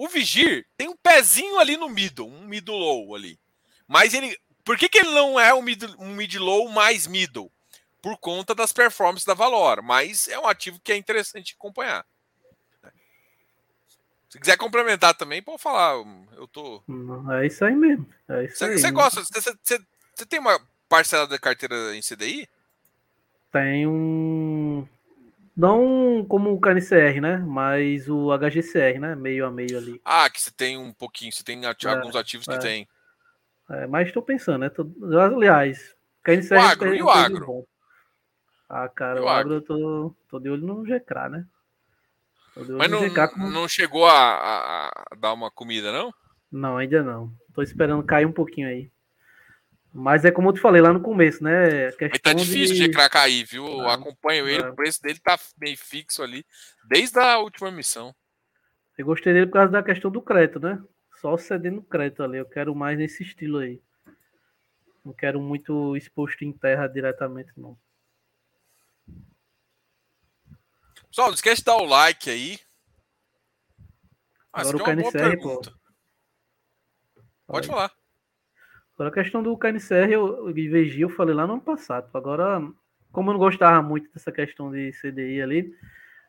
[0.00, 3.38] O Vigir tem um pezinho ali no middle, um middle low ali.
[3.86, 4.34] Mas ele.
[4.64, 7.52] Por que, que ele não é um mid, um mid low mais middle?
[8.00, 9.82] Por conta das performances da Valor.
[9.82, 12.06] Mas é um ativo que é interessante acompanhar.
[14.30, 16.02] Se quiser complementar também, pode falar.
[16.34, 16.82] Eu tô.
[17.38, 18.08] É isso aí mesmo.
[18.26, 19.22] É isso você, aí, você gosta?
[19.22, 19.80] Você, você,
[20.14, 22.48] você, tem uma parcela da carteira em CDI?
[23.52, 24.88] Tem um.
[25.60, 27.36] Não como o KNCR, né?
[27.36, 29.14] Mas o HGCR, né?
[29.14, 30.00] Meio a meio ali.
[30.02, 32.52] Ah, que você tem um pouquinho, você tem ati é, alguns ativos é.
[32.52, 32.88] que tem.
[33.68, 34.70] É, mas estou pensando, né?
[34.70, 35.94] Tô, aliás,
[36.24, 36.54] KNCR.
[36.54, 37.46] O agro, e o agro?
[37.46, 37.64] Bom.
[38.70, 41.46] Ah, cara, o, o agro, eu tô, tô de olho no GK, né?
[42.56, 43.50] Mas não, GK como...
[43.50, 46.10] não chegou a, a, a, dar uma comida, não?
[46.50, 47.30] Não, ainda não.
[47.52, 48.90] Tô esperando cair um pouquinho aí.
[49.92, 51.90] Mas é como eu te falei lá no começo, né?
[51.92, 53.66] Questão Mas tá difícil de, de cair, viu?
[53.66, 54.68] Eu acompanho ele, é.
[54.68, 56.46] o preço dele tá bem fixo ali,
[56.84, 58.14] desde a última missão.
[58.96, 60.80] Eu gostei dele por causa da questão do crédito, né?
[61.20, 62.38] Só cedendo crédito ali.
[62.38, 63.80] Eu quero mais nesse estilo aí.
[65.04, 67.76] Não quero muito exposto em terra diretamente, não.
[71.08, 72.60] Pessoal, não esquece de dar o like aí.
[74.52, 75.60] Ah, Agora o KNCR, pô.
[77.46, 77.99] Pode falar.
[79.00, 82.10] Agora a questão do KNCR eu, e eu falei lá no ano passado.
[82.12, 82.60] Agora,
[83.10, 85.74] como eu não gostava muito dessa questão de CDI ali,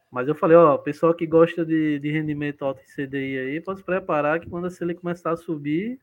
[0.09, 3.80] mas eu falei, ó, pessoal que gosta de, de rendimento alto em CDI aí, pode
[3.80, 5.99] se preparar que quando a Selic começar a subir,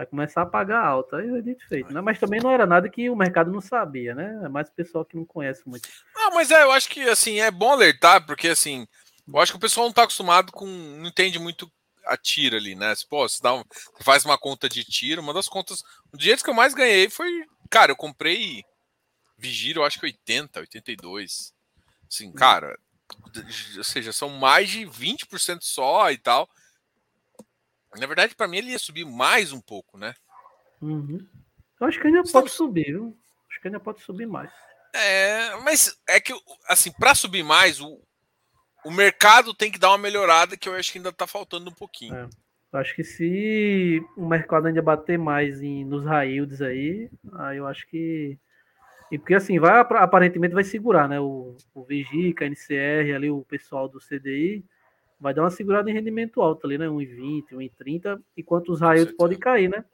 [0.00, 2.00] Vai começar a pagar alta, aí é dito feito, né?
[2.00, 4.40] Mas também não era nada que o mercado não sabia, né?
[4.42, 5.86] É mais o pessoal que não conhece muito.
[6.16, 8.88] Ah, mas é, eu acho que assim, é bom alertar, porque assim,
[9.28, 10.64] eu acho que o pessoal não está acostumado com.
[10.64, 11.70] não entende muito
[12.10, 12.92] a tira ali, né?
[13.08, 15.82] Pô, você, dá um, você faz uma conta de tiro, uma das contas.
[16.12, 17.30] O dinheiro que eu mais ganhei foi.
[17.70, 18.64] Cara, eu comprei
[19.38, 21.54] Vigília, eu acho que 80, 82.
[22.10, 22.32] Assim, uhum.
[22.32, 22.76] cara,
[23.76, 26.50] ou seja, são mais de 20% só e tal.
[27.96, 30.14] Na verdade, para mim, ele ia subir mais um pouco, né?
[30.82, 31.26] Uhum.
[31.80, 32.50] Eu acho que ainda Estamos...
[32.50, 33.16] pode subir, viu?
[33.48, 34.50] Acho que ainda pode subir mais.
[34.92, 36.32] É, mas é que,
[36.68, 38.00] assim, para subir mais, o,
[38.84, 41.74] o mercado tem que dar uma melhorada que eu acho que ainda tá faltando um
[41.74, 42.14] pouquinho.
[42.14, 42.28] É.
[42.72, 47.66] Eu acho que se o mercado ainda bater mais em, nos yields aí, aí eu
[47.66, 48.38] acho que.
[49.10, 51.18] E porque assim, vai aparentemente vai segurar, né?
[51.18, 54.64] O, o VGIC, a NCR, ali, o pessoal do CDI
[55.20, 56.86] vai dar uma segurada em rendimento alto ali, né?
[56.86, 59.84] 1,20, 1,30, enquanto os raios podem cair, né?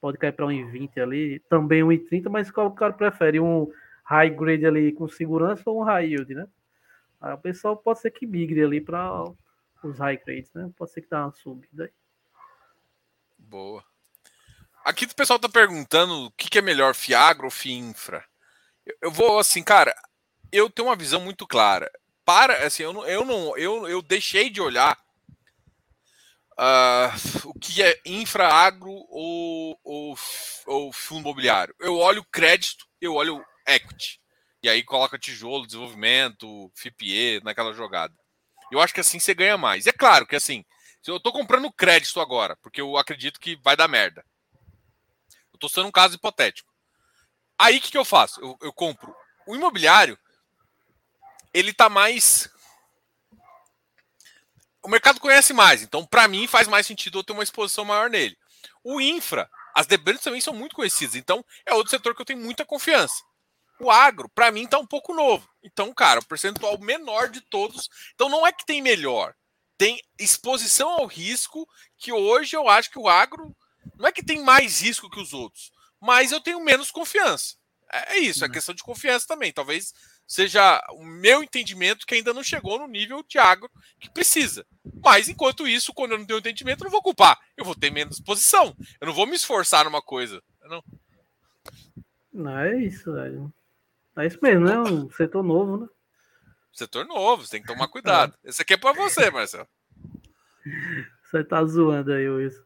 [0.00, 3.40] Pode cair para 1,20 ali, também 1,30, mas qual o cara prefere?
[3.40, 3.68] Um
[4.04, 6.46] high grade ali com segurança ou um high yield, né?
[7.22, 9.22] Aí o pessoal pode ser que migre ali para
[9.84, 10.68] os high grades, né?
[10.76, 11.90] Pode ser que dá uma subida aí.
[13.38, 13.84] Boa.
[14.84, 18.24] Aqui o pessoal tá perguntando o que, que é melhor, Fiagro ou Fiinfra?
[18.84, 19.94] Eu, eu vou assim, cara,
[20.50, 21.88] eu tenho uma visão muito clara
[22.24, 24.98] para, assim, eu não, eu não, eu, eu deixei de olhar
[26.58, 30.18] uh, o que é infra, agro ou, ou,
[30.66, 31.74] ou fundo imobiliário.
[31.78, 34.21] Eu olho crédito, eu olho equity.
[34.62, 38.14] E aí coloca tijolo, desenvolvimento, FIPE naquela jogada.
[38.70, 39.86] Eu acho que assim você ganha mais.
[39.86, 40.64] É claro que assim,
[41.02, 44.24] se eu estou comprando crédito agora, porque eu acredito que vai dar merda.
[45.52, 46.72] Eu estou sendo um caso hipotético.
[47.58, 48.40] Aí o que, que eu faço?
[48.40, 49.14] Eu, eu compro
[49.46, 50.18] o imobiliário
[51.52, 52.48] ele tá mais.
[54.82, 58.10] O mercado conhece mais, então para mim faz mais sentido eu ter uma exposição maior
[58.10, 58.36] nele.
[58.82, 62.40] O infra, as debêntures também são muito conhecidas, então é outro setor que eu tenho
[62.40, 63.22] muita confiança.
[63.82, 65.48] O agro, para mim, tá um pouco novo.
[65.62, 67.88] Então, cara, o percentual menor de todos.
[68.14, 69.34] Então, não é que tem melhor.
[69.76, 71.66] Tem exposição ao risco,
[71.98, 73.54] que hoje eu acho que o agro
[73.96, 77.56] não é que tem mais risco que os outros, mas eu tenho menos confiança.
[77.92, 78.52] É, é isso, é uhum.
[78.52, 79.52] questão de confiança também.
[79.52, 79.92] Talvez
[80.26, 83.70] seja o meu entendimento que ainda não chegou no nível de agro
[84.00, 84.64] que precisa.
[85.02, 87.38] Mas enquanto isso, quando eu não tenho entendimento, eu não vou culpar.
[87.56, 88.76] Eu vou ter menos posição.
[89.00, 90.40] Eu não vou me esforçar numa coisa.
[90.62, 90.82] Não,
[92.32, 93.52] não é isso, velho.
[94.16, 94.78] É isso mesmo, né?
[94.78, 95.88] Um setor novo, né?
[96.72, 98.34] Setor novo, você tem que tomar cuidado.
[98.44, 98.50] É.
[98.50, 99.68] Esse aqui é para você, Marcelo.
[101.24, 102.64] Você tá zoando aí, isso.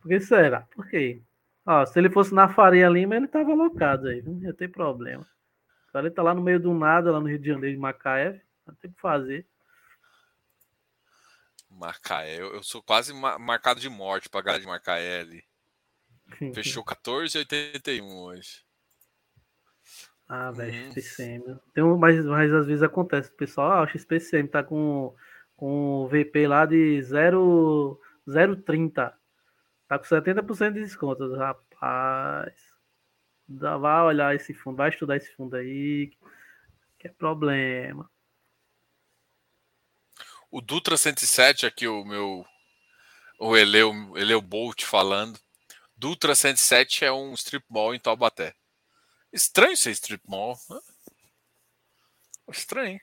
[0.00, 0.62] Por que será?
[0.74, 1.22] Por quê?
[1.66, 5.26] Ó, se ele fosse na Faria Lima, ele tava alocado aí, não ia ter problema
[5.94, 8.74] cara tá lá no meio do nada, lá no Rio de Janeiro, de Macaé, não
[8.74, 9.46] tem o que fazer.
[11.70, 15.44] Macaé, eu, sou quase marcado de morte pra galera de Macaé ali.
[16.52, 18.63] Fechou 14,81 hoje.
[20.28, 20.92] Ah, velho, hum.
[20.92, 21.58] XPCM.
[21.72, 25.14] Tem um, mas, mas às vezes acontece, o pessoal, ah, o XPCM tá com,
[25.56, 29.12] com o VP lá de 0,30.
[29.86, 32.74] Tá com 70% de desconto, rapaz
[33.48, 36.10] vai olhar esse fundo, vai estudar esse fundo aí,
[36.98, 38.10] que é problema.
[40.50, 42.46] O Dutra 107, aqui o meu,
[43.38, 45.38] o Eleu, Eleu Bolt falando.
[45.96, 48.54] Dutra 107 é um strip mall em Taubaté.
[49.34, 50.58] Estranho ser strip mall.
[50.70, 50.80] Né?
[52.48, 53.00] Estranho.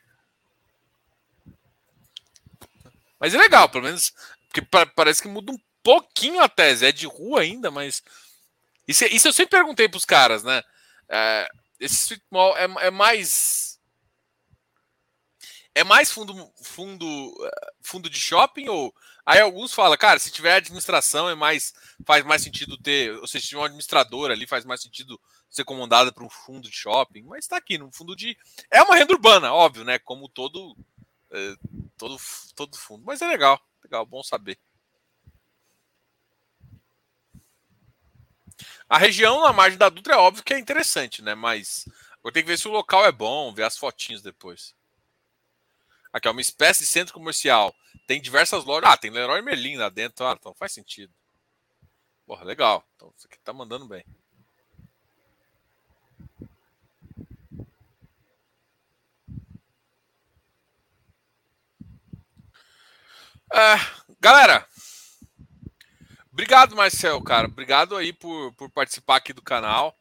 [3.19, 4.13] Mas é legal, pelo menos.
[4.47, 4.61] Porque
[4.95, 6.85] parece que muda um pouquinho a tese.
[6.85, 8.01] É de rua ainda, mas
[8.87, 10.63] isso, isso eu sempre perguntei para os caras, né?
[11.07, 11.47] É,
[11.79, 13.79] esse street mall é, é, mais.
[15.73, 17.51] É mais fundo, fundo,
[17.81, 18.93] fundo de shopping ou.
[19.25, 21.73] Aí alguns falam, cara, se tiver administração é mais.
[22.05, 23.13] Faz mais sentido ter.
[23.19, 25.19] Ou seja, se tiver um administrador ali, faz mais sentido
[25.49, 27.23] ser comandada para um fundo de shopping.
[27.23, 28.37] Mas está aqui, no fundo de.
[28.69, 29.99] É uma renda urbana, óbvio, né?
[29.99, 30.75] Como todo.
[31.31, 31.55] É,
[31.97, 32.17] todo,
[32.55, 33.03] todo fundo.
[33.05, 34.57] Mas é legal, legal, bom saber.
[38.89, 41.33] A região na margem da Dutra é óbvio que é interessante, né?
[41.33, 41.87] Mas
[42.21, 44.75] vou ter que ver se o local é bom, ver as fotinhos depois.
[46.11, 47.73] Aqui é uma espécie de centro comercial.
[48.07, 48.89] Tem diversas lojas.
[48.89, 50.25] Ah, tem Leroy Merlin lá dentro.
[50.25, 51.13] Ah, então faz sentido.
[52.25, 52.85] Porra, legal.
[52.95, 54.05] Então isso aqui tá mandando bem.
[63.53, 63.75] É,
[64.19, 64.65] galera,
[66.31, 67.47] Obrigado, Marcel, cara.
[67.47, 69.95] Obrigado aí por, por participar aqui do canal.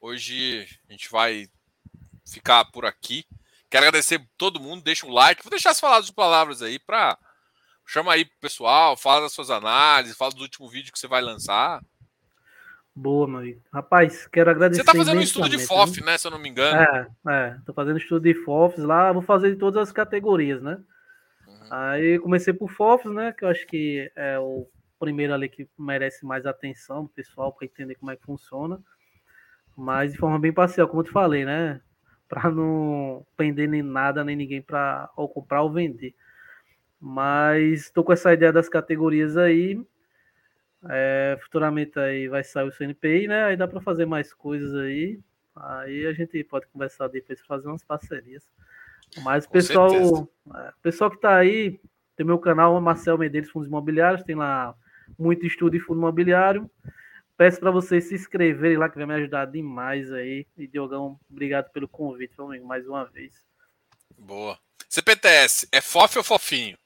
[0.00, 1.46] Hoje a gente vai
[2.26, 3.26] ficar por aqui.
[3.68, 4.82] Quero agradecer todo mundo.
[4.82, 5.42] Deixa um like.
[5.42, 7.18] Vou deixar as palavras, aí para
[7.88, 11.22] chama aí pro pessoal, fala das suas análises, fala do último vídeo que você vai
[11.22, 11.82] lançar.
[12.94, 13.62] Boa, meu amigo.
[13.72, 14.82] Rapaz, quero agradecer.
[14.82, 16.18] Você tá fazendo um estudo de FOF, né?
[16.18, 16.80] Se eu não me engano.
[16.80, 17.58] É, é.
[17.64, 20.78] Tô fazendo estudo de FOFs lá, vou fazer de todas as categorias, né?
[21.46, 21.68] Uhum.
[21.70, 23.32] Aí comecei por FOFs, né?
[23.32, 24.68] Que eu acho que é o
[24.98, 28.78] primeiro ali que merece mais atenção do pessoal para entender como é que funciona.
[29.74, 31.80] Mas de forma bem parcial, como eu te falei, né?
[32.28, 36.14] Para não prender nem nada, nem ninguém para ou comprar ou vender.
[37.00, 39.80] Mas estou com essa ideia das categorias aí.
[40.88, 43.44] É, futuramente aí vai sair o CNPI, né?
[43.44, 45.20] Aí dá para fazer mais coisas aí.
[45.54, 48.44] Aí a gente pode conversar depois fazer umas parcerias.
[49.22, 51.80] Mas o pessoal, é, pessoal que está aí,
[52.16, 54.74] tem meu canal Marcel Medeiros Fundos Imobiliários, tem lá
[55.18, 56.70] muito estudo de fundo imobiliário.
[57.36, 60.44] Peço para vocês se inscreverem lá, que vai me ajudar demais aí.
[60.56, 63.46] E Diogão, obrigado pelo convite, meu amigo, mais uma vez.
[64.18, 64.58] Boa.
[64.88, 66.76] CPTS, é FOF ou fofinho?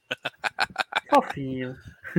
[1.11, 1.77] Fofinho.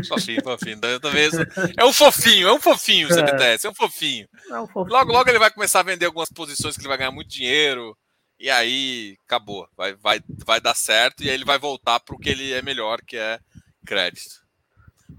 [0.07, 0.79] Fofinho, fofinho.
[0.79, 1.29] Também
[1.77, 4.27] é um fofinho, é um fofinho o CPTS, é um fofinho.
[4.49, 4.95] É um fofinho.
[4.95, 7.97] Logo, logo ele vai começar a vender algumas posições que ele vai ganhar muito dinheiro.
[8.39, 9.67] E aí acabou.
[9.77, 12.61] Vai, vai, vai dar certo e aí ele vai voltar para o que ele é
[12.61, 13.39] melhor, que é
[13.85, 14.43] crédito.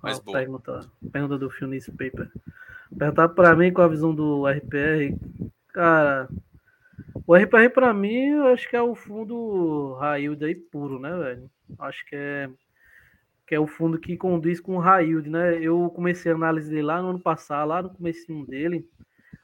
[0.03, 0.39] Mas boa.
[0.39, 2.31] Pergunta, pergunta do Phil Paper.
[2.97, 5.17] Perguntar para mim com a visão do RPR.
[5.73, 6.29] Cara,
[7.27, 11.17] o RPR para mim, eu acho que é o fundo high yield aí puro, né,
[11.17, 11.51] velho?
[11.79, 12.51] Acho que é
[13.47, 15.59] que é o fundo que conduz com o yield, né?
[15.61, 18.89] Eu comecei a análise dele lá no ano passado, lá no comecinho dele,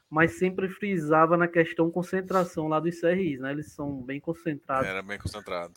[0.09, 3.51] mas sempre frisava na questão concentração lá dos CRIs, né?
[3.51, 4.87] Eles são bem concentrados.
[4.87, 5.73] Era bem concentrado.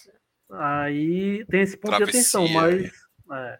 [0.50, 2.92] Aí tem esse ponto Travessia, de atenção, mas
[3.32, 3.58] é,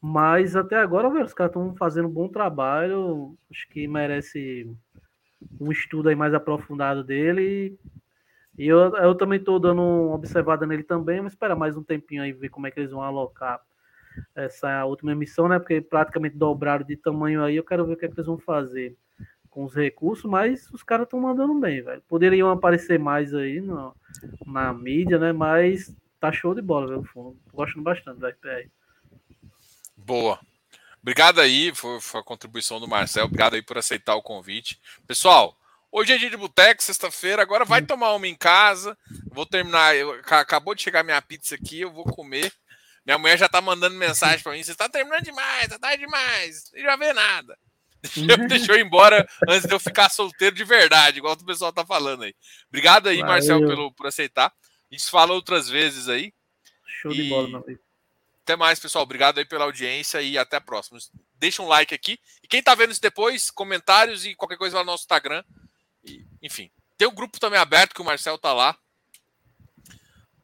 [0.00, 3.36] mas até agora, velho, os caras estão fazendo um bom trabalho.
[3.50, 4.70] Acho que merece
[5.60, 7.78] um estudo aí mais aprofundado dele.
[8.56, 12.22] E eu, eu também estou dando uma observada nele também, mas espera mais um tempinho
[12.22, 13.60] aí ver como é que eles vão alocar
[14.34, 15.58] essa última emissão, né?
[15.58, 17.56] Porque praticamente dobraram de tamanho aí.
[17.56, 18.96] Eu quero ver o que, é que eles vão fazer
[19.50, 22.02] com os recursos, mas os caras estão mandando bem, velho.
[22.08, 23.94] Poderiam aparecer mais aí no,
[24.46, 25.32] na mídia, né?
[25.32, 27.36] Mas tá show de bola, velho.
[27.52, 28.70] Gosto bastante do FPR.
[29.96, 30.38] Boa.
[31.02, 33.24] Obrigado aí, foi, foi, a contribuição do Marcel.
[33.24, 34.78] Obrigado aí por aceitar o convite.
[35.06, 35.56] Pessoal,
[35.90, 37.42] hoje é dia de boteco, sexta-feira.
[37.42, 38.96] Agora vai tomar uma em casa.
[39.32, 39.96] Vou terminar.
[39.96, 42.52] Eu, acabou de chegar minha pizza aqui, eu vou comer.
[43.04, 46.70] Minha mulher já tá mandando mensagem para mim: você tá terminando demais, tá tarde demais,
[46.72, 47.58] não já vê nada.
[48.48, 51.84] Deixou eu ir embora antes de eu ficar solteiro de verdade, igual o pessoal tá
[51.84, 52.34] falando aí.
[52.68, 53.32] Obrigado aí, Valeu.
[53.32, 54.46] Marcel, pelo, por aceitar.
[54.90, 56.32] A gente fala outras vezes aí.
[57.00, 57.16] Show e...
[57.16, 57.80] de bola, meu amigo.
[58.42, 59.04] Até mais, pessoal.
[59.04, 60.98] Obrigado aí pela audiência e até a próxima.
[61.34, 62.18] Deixa um like aqui.
[62.42, 65.44] E quem tá vendo isso depois, comentários e qualquer coisa lá no nosso Instagram.
[66.04, 66.70] E, enfim.
[66.98, 68.76] Tem o um grupo também aberto que o Marcel tá lá.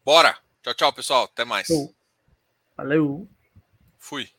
[0.05, 0.39] Bora.
[0.63, 1.25] Tchau, tchau, pessoal.
[1.25, 1.67] Até mais.
[2.77, 3.29] Valeu.
[3.99, 4.36] Fui.